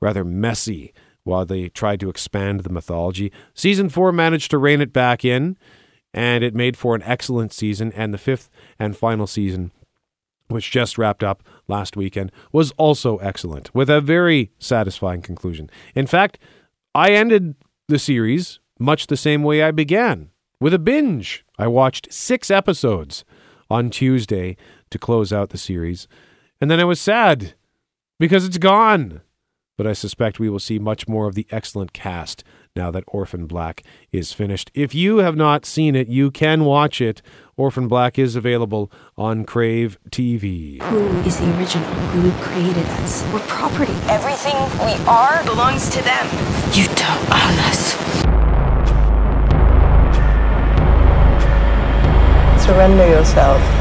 rather 0.00 0.24
messy 0.24 0.94
while 1.24 1.44
they 1.44 1.68
tried 1.68 2.00
to 2.00 2.08
expand 2.08 2.60
the 2.60 2.72
mythology. 2.72 3.32
Season 3.52 3.88
four 3.88 4.12
managed 4.12 4.50
to 4.52 4.58
rein 4.58 4.80
it 4.80 4.92
back 4.92 5.24
in, 5.24 5.58
and 6.14 6.42
it 6.42 6.54
made 6.54 6.76
for 6.76 6.94
an 6.94 7.02
excellent 7.02 7.52
season. 7.52 7.92
And 7.92 8.14
the 8.14 8.18
fifth 8.18 8.48
and 8.78 8.96
final 8.96 9.26
season, 9.26 9.72
which 10.46 10.70
just 10.70 10.96
wrapped 10.96 11.22
up 11.22 11.42
last 11.66 11.96
weekend, 11.96 12.32
was 12.52 12.70
also 12.78 13.18
excellent, 13.18 13.74
with 13.74 13.90
a 13.90 14.00
very 14.00 14.52
satisfying 14.58 15.20
conclusion. 15.20 15.68
In 15.94 16.06
fact, 16.06 16.38
I 16.94 17.10
ended 17.10 17.56
the 17.88 17.98
series 17.98 18.60
much 18.78 19.08
the 19.08 19.16
same 19.16 19.42
way 19.42 19.62
I 19.62 19.72
began 19.72 20.30
with 20.60 20.72
a 20.72 20.78
binge. 20.78 21.44
I 21.58 21.66
watched 21.66 22.12
six 22.12 22.50
episodes 22.50 23.24
on 23.68 23.90
Tuesday 23.90 24.56
to 24.90 24.98
close 24.98 25.32
out 25.32 25.50
the 25.50 25.58
series. 25.58 26.08
And 26.60 26.70
then 26.70 26.80
I 26.80 26.84
was 26.84 27.00
sad 27.00 27.54
because 28.18 28.44
it's 28.44 28.58
gone. 28.58 29.20
But 29.76 29.86
I 29.86 29.92
suspect 29.92 30.40
we 30.40 30.50
will 30.50 30.58
see 30.58 30.80
much 30.80 31.06
more 31.06 31.28
of 31.28 31.36
the 31.36 31.46
excellent 31.52 31.92
cast 31.92 32.42
now 32.74 32.90
that 32.90 33.04
Orphan 33.06 33.46
Black 33.46 33.84
is 34.10 34.32
finished. 34.32 34.72
If 34.74 34.92
you 34.92 35.18
have 35.18 35.36
not 35.36 35.64
seen 35.64 35.94
it, 35.94 36.08
you 36.08 36.32
can 36.32 36.64
watch 36.64 37.00
it. 37.00 37.22
Orphan 37.56 37.86
Black 37.86 38.18
is 38.18 38.34
available 38.34 38.90
on 39.16 39.44
Crave 39.44 39.96
TV. 40.10 40.82
Who 40.82 41.06
is 41.20 41.38
the 41.38 41.56
original? 41.56 41.86
Who 41.86 42.32
created 42.42 42.86
us? 42.86 43.24
We're 43.32 43.38
property. 43.40 43.92
Everything 44.08 44.56
we 44.84 44.94
are 45.06 45.44
belongs 45.44 45.88
to 45.90 46.02
them. 46.02 46.26
You 46.72 46.86
don't 46.96 47.24
own 47.30 47.58
us. 47.70 47.94
Surrender 52.64 53.06
yourself. 53.08 53.77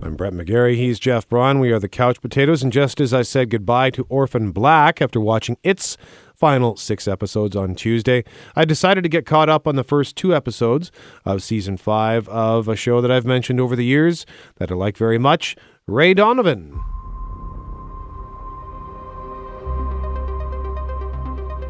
I'm 0.00 0.14
Brett 0.14 0.32
McGarry. 0.32 0.76
He's 0.76 1.00
Jeff 1.00 1.28
Braun. 1.28 1.58
We 1.58 1.72
are 1.72 1.80
the 1.80 1.88
Couch 1.88 2.20
Potatoes. 2.20 2.62
And 2.62 2.72
just 2.72 3.00
as 3.00 3.12
I 3.12 3.22
said 3.22 3.50
goodbye 3.50 3.90
to 3.90 4.06
Orphan 4.08 4.52
Black 4.52 5.02
after 5.02 5.20
watching 5.20 5.56
its 5.64 5.96
final 6.36 6.76
six 6.76 7.08
episodes 7.08 7.56
on 7.56 7.74
Tuesday, 7.74 8.22
I 8.54 8.64
decided 8.64 9.02
to 9.02 9.08
get 9.08 9.26
caught 9.26 9.48
up 9.48 9.66
on 9.66 9.74
the 9.74 9.82
first 9.82 10.14
two 10.14 10.32
episodes 10.32 10.92
of 11.24 11.42
season 11.42 11.76
five 11.76 12.28
of 12.28 12.68
a 12.68 12.76
show 12.76 13.00
that 13.00 13.10
I've 13.10 13.26
mentioned 13.26 13.58
over 13.58 13.74
the 13.74 13.84
years 13.84 14.24
that 14.58 14.70
I 14.70 14.76
like 14.76 14.96
very 14.96 15.18
much 15.18 15.56
Ray 15.88 16.14
Donovan. 16.14 16.70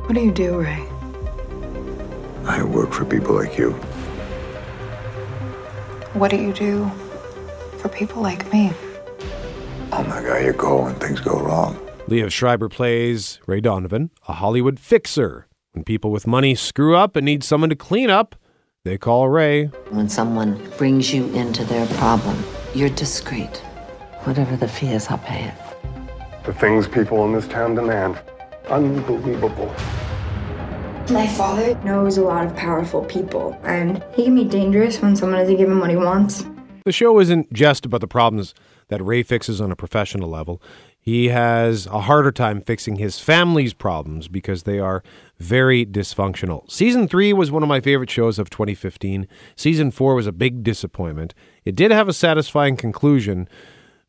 What 0.04 0.14
do 0.14 0.20
you 0.20 0.32
do, 0.32 0.58
Ray? 0.58 0.86
I 2.44 2.62
work 2.62 2.92
for 2.92 3.06
people 3.06 3.34
like 3.34 3.56
you. 3.56 3.72
What 6.12 6.30
do 6.30 6.36
you 6.36 6.52
do 6.52 6.90
for 7.88 7.96
people 7.96 8.22
like 8.22 8.50
me? 8.52 8.72
Oh 9.90 9.98
I'm 9.98 10.08
the 10.10 10.28
guy 10.28 10.40
you 10.40 10.52
call 10.52 10.84
when 10.84 10.94
things 10.96 11.20
go 11.20 11.38
wrong. 11.40 11.76
Liev 12.08 12.30
Schreiber 12.30 12.68
plays 12.68 13.40
Ray 13.46 13.60
Donovan, 13.60 14.10
a 14.26 14.34
Hollywood 14.34 14.78
fixer. 14.78 15.46
When 15.72 15.84
people 15.84 16.10
with 16.10 16.26
money 16.26 16.54
screw 16.54 16.96
up 16.96 17.16
and 17.16 17.24
need 17.24 17.44
someone 17.44 17.70
to 17.70 17.76
clean 17.76 18.10
up, 18.10 18.34
they 18.84 18.98
call 18.98 19.28
Ray. 19.28 19.66
When 19.90 20.08
someone 20.08 20.70
brings 20.78 21.12
you 21.12 21.26
into 21.34 21.64
their 21.64 21.86
problem, 21.98 22.42
you're 22.74 22.88
discreet. 22.90 23.58
Whatever 24.24 24.56
the 24.56 24.68
fee 24.68 24.88
is, 24.88 25.08
I'll 25.08 25.18
pay 25.18 25.44
it. 25.44 25.54
The 26.44 26.52
things 26.52 26.88
people 26.88 27.24
in 27.26 27.32
this 27.32 27.46
town 27.48 27.74
demand. 27.74 28.20
Unbelievable. 28.68 29.74
My 31.10 31.26
father 31.26 31.74
knows 31.84 32.18
a 32.18 32.22
lot 32.22 32.46
of 32.46 32.54
powerful 32.54 33.04
people, 33.04 33.58
and 33.64 34.02
he 34.14 34.24
can 34.24 34.34
be 34.34 34.44
dangerous 34.44 35.00
when 35.00 35.16
someone 35.16 35.38
doesn't 35.38 35.56
give 35.56 35.68
him 35.68 35.80
what 35.80 35.90
he 35.90 35.96
wants. 35.96 36.44
The 36.84 36.92
show 36.92 37.18
isn't 37.20 37.52
just 37.52 37.86
about 37.86 38.00
the 38.00 38.08
problems 38.08 38.54
that 38.88 39.02
Ray 39.02 39.22
fixes 39.22 39.60
on 39.60 39.70
a 39.70 39.76
professional 39.76 40.28
level. 40.28 40.62
He 40.98 41.28
has 41.28 41.86
a 41.86 42.02
harder 42.02 42.32
time 42.32 42.60
fixing 42.60 42.96
his 42.96 43.18
family's 43.18 43.72
problems 43.72 44.28
because 44.28 44.64
they 44.64 44.78
are 44.78 45.02
very 45.38 45.86
dysfunctional. 45.86 46.70
Season 46.70 47.08
3 47.08 47.32
was 47.32 47.50
one 47.50 47.62
of 47.62 47.68
my 47.68 47.80
favorite 47.80 48.10
shows 48.10 48.38
of 48.38 48.50
2015. 48.50 49.26
Season 49.56 49.90
4 49.90 50.14
was 50.14 50.26
a 50.26 50.32
big 50.32 50.62
disappointment. 50.62 51.34
It 51.64 51.74
did 51.74 51.90
have 51.90 52.08
a 52.08 52.12
satisfying 52.12 52.76
conclusion, 52.76 53.48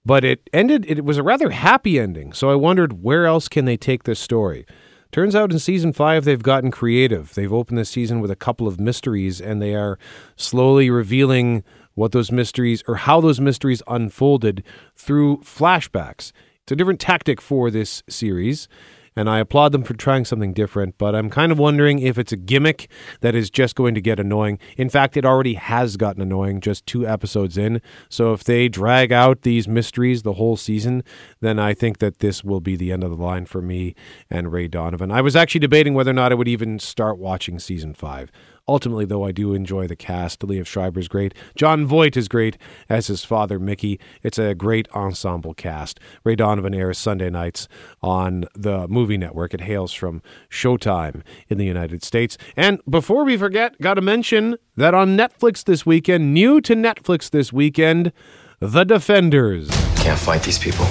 but 0.05 0.23
it 0.23 0.49
ended 0.51 0.85
it 0.89 1.05
was 1.05 1.17
a 1.17 1.23
rather 1.23 1.51
happy 1.51 1.99
ending. 1.99 2.33
So 2.33 2.49
I 2.49 2.55
wondered 2.55 3.03
where 3.03 3.25
else 3.25 3.47
can 3.47 3.65
they 3.65 3.77
take 3.77 4.03
this 4.03 4.19
story? 4.19 4.65
Turns 5.11 5.35
out 5.35 5.51
in 5.51 5.57
season 5.57 5.91
five, 5.91 6.23
they've 6.23 6.43
gotten 6.43 6.69
creative. 6.69 7.33
They've 7.33 7.51
opened 7.51 7.79
the 7.79 7.85
season 7.85 8.19
with 8.19 8.29
a 8.29 8.35
couple 8.35 8.67
of 8.67 8.79
mysteries, 8.79 9.41
and 9.41 9.59
they 9.59 9.73
are 9.73 9.97
slowly 10.35 10.91
revealing 10.91 11.63
what 11.99 12.13
those 12.13 12.31
mysteries 12.31 12.81
or 12.87 12.95
how 12.95 13.19
those 13.19 13.41
mysteries 13.41 13.83
unfolded 13.85 14.63
through 14.95 15.37
flashbacks. 15.39 16.31
It's 16.61 16.71
a 16.71 16.75
different 16.75 17.01
tactic 17.01 17.41
for 17.41 17.69
this 17.69 18.03
series, 18.07 18.69
and 19.17 19.29
I 19.29 19.39
applaud 19.39 19.73
them 19.73 19.83
for 19.83 19.95
trying 19.95 20.23
something 20.23 20.53
different, 20.53 20.97
but 20.97 21.13
I'm 21.13 21.29
kind 21.29 21.51
of 21.51 21.59
wondering 21.59 21.99
if 21.99 22.17
it's 22.17 22.31
a 22.31 22.37
gimmick 22.37 22.89
that 23.19 23.35
is 23.35 23.49
just 23.49 23.75
going 23.75 23.95
to 23.95 24.01
get 24.01 24.17
annoying. 24.17 24.59
In 24.77 24.87
fact, 24.87 25.17
it 25.17 25.25
already 25.25 25.55
has 25.55 25.97
gotten 25.97 26.21
annoying 26.21 26.61
just 26.61 26.85
two 26.85 27.05
episodes 27.05 27.57
in. 27.57 27.81
So 28.07 28.31
if 28.31 28.45
they 28.45 28.69
drag 28.69 29.11
out 29.11 29.41
these 29.41 29.67
mysteries 29.67 30.21
the 30.21 30.33
whole 30.33 30.55
season, 30.55 31.03
then 31.41 31.59
I 31.59 31.73
think 31.73 31.97
that 31.97 32.19
this 32.19 32.45
will 32.45 32.61
be 32.61 32.77
the 32.77 32.93
end 32.93 33.03
of 33.03 33.09
the 33.09 33.21
line 33.21 33.45
for 33.45 33.61
me 33.61 33.93
and 34.29 34.53
Ray 34.53 34.69
Donovan. 34.69 35.11
I 35.11 35.19
was 35.19 35.35
actually 35.35 35.59
debating 35.59 35.95
whether 35.95 36.11
or 36.11 36.13
not 36.13 36.31
I 36.31 36.35
would 36.35 36.47
even 36.47 36.79
start 36.79 37.17
watching 37.17 37.59
season 37.59 37.93
five. 37.93 38.31
Ultimately, 38.69 39.05
though, 39.05 39.25
I 39.25 39.31
do 39.31 39.55
enjoy 39.55 39.87
the 39.87 39.95
cast. 39.95 40.41
Liev 40.41 40.67
Schreiber 40.67 40.99
is 40.99 41.07
great. 41.07 41.33
Jon 41.55 41.87
Voight 41.87 42.15
is 42.15 42.27
great 42.27 42.55
as 42.87 43.07
his 43.07 43.25
father, 43.25 43.57
Mickey. 43.57 43.99
It's 44.21 44.37
a 44.37 44.53
great 44.53 44.87
ensemble 44.93 45.55
cast. 45.55 45.99
Ray 46.23 46.35
Donovan 46.35 46.75
airs 46.75 46.99
Sunday 46.99 47.31
nights 47.31 47.67
on 48.03 48.45
the 48.53 48.87
movie 48.87 49.17
network. 49.17 49.55
It 49.55 49.61
hails 49.61 49.91
from 49.91 50.21
Showtime 50.51 51.23
in 51.47 51.57
the 51.57 51.65
United 51.65 52.03
States. 52.03 52.37
And 52.55 52.79
before 52.87 53.25
we 53.25 53.37
forget, 53.37 53.75
got 53.81 53.95
to 53.95 54.01
mention 54.01 54.55
that 54.77 54.93
on 54.93 55.17
Netflix 55.17 55.63
this 55.63 55.83
weekend, 55.83 56.31
new 56.31 56.61
to 56.61 56.75
Netflix 56.75 57.31
this 57.31 57.51
weekend, 57.51 58.13
The 58.59 58.83
Defenders. 58.83 59.67
Can't 59.95 60.19
fight 60.19 60.43
these 60.43 60.59
people. 60.59 60.85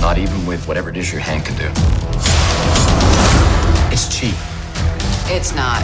Not 0.00 0.16
even 0.16 0.46
with 0.46 0.66
whatever 0.66 0.90
dish 0.90 1.12
your 1.12 1.20
hand 1.20 1.44
can 1.44 1.56
do. 1.58 1.70
It's 3.92 4.08
cheap. 4.08 4.53
It's 5.26 5.54
not. 5.54 5.82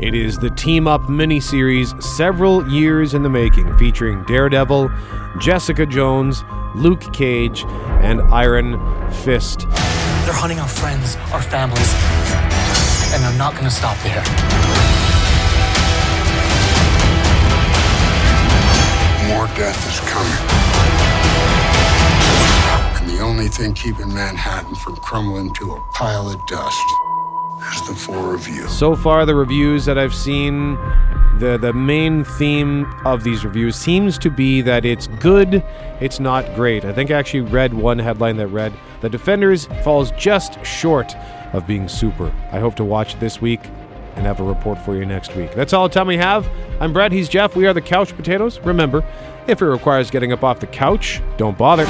It 0.00 0.14
is 0.14 0.38
the 0.38 0.50
Team 0.50 0.86
Up 0.86 1.02
miniseries, 1.02 2.00
several 2.00 2.66
years 2.70 3.12
in 3.12 3.24
the 3.24 3.28
making, 3.28 3.76
featuring 3.76 4.22
Daredevil, 4.24 4.88
Jessica 5.40 5.84
Jones, 5.84 6.44
Luke 6.76 7.12
Cage, 7.12 7.64
and 8.00 8.22
Iron 8.32 8.78
Fist. 9.10 9.68
They're 10.24 10.32
hunting 10.32 10.60
our 10.60 10.68
friends, 10.68 11.16
our 11.32 11.42
families, 11.42 11.92
and 13.12 13.22
they're 13.24 13.36
not 13.36 13.56
gonna 13.56 13.68
stop 13.68 13.98
there. 14.04 14.22
More 19.28 19.48
death 19.56 19.86
is 19.90 20.00
coming. 20.08 20.32
And 22.96 23.10
the 23.10 23.20
only 23.22 23.48
thing 23.48 23.74
keeping 23.74 24.14
Manhattan 24.14 24.76
from 24.76 24.96
crumbling 24.96 25.52
to 25.54 25.72
a 25.72 25.80
pile 25.92 26.30
of 26.30 26.46
dust 26.46 26.78
the 27.86 27.94
four 27.94 28.34
of 28.34 28.48
you. 28.48 28.66
So 28.68 28.96
far, 28.96 29.26
the 29.26 29.34
reviews 29.34 29.84
that 29.84 29.98
I've 29.98 30.14
seen, 30.14 30.76
the 31.38 31.58
the 31.60 31.72
main 31.72 32.24
theme 32.24 32.86
of 33.04 33.24
these 33.24 33.44
reviews 33.44 33.76
seems 33.76 34.18
to 34.18 34.30
be 34.30 34.60
that 34.62 34.84
it's 34.84 35.06
good, 35.06 35.62
it's 36.00 36.20
not 36.20 36.54
great. 36.54 36.84
I 36.84 36.92
think 36.92 37.10
I 37.10 37.14
actually 37.14 37.42
read 37.42 37.74
one 37.74 37.98
headline 37.98 38.36
that 38.38 38.48
read, 38.48 38.72
"The 39.00 39.08
Defenders 39.08 39.66
falls 39.84 40.10
just 40.12 40.64
short 40.64 41.14
of 41.52 41.66
being 41.66 41.88
super." 41.88 42.32
I 42.52 42.60
hope 42.60 42.74
to 42.76 42.84
watch 42.84 43.18
this 43.18 43.40
week 43.40 43.60
and 44.16 44.26
have 44.26 44.40
a 44.40 44.44
report 44.44 44.78
for 44.78 44.96
you 44.96 45.06
next 45.06 45.36
week. 45.36 45.54
That's 45.54 45.72
all 45.72 45.88
the 45.88 45.94
time 45.94 46.06
we 46.06 46.16
have. 46.16 46.48
I'm 46.80 46.92
Brett. 46.92 47.12
He's 47.12 47.28
Jeff. 47.28 47.56
We 47.56 47.66
are 47.66 47.72
the 47.74 47.80
Couch 47.80 48.14
Potatoes. 48.16 48.58
Remember, 48.60 49.04
if 49.46 49.62
it 49.62 49.66
requires 49.66 50.10
getting 50.10 50.32
up 50.32 50.44
off 50.44 50.60
the 50.60 50.66
couch, 50.66 51.20
don't 51.36 51.56
bother. 51.56 51.86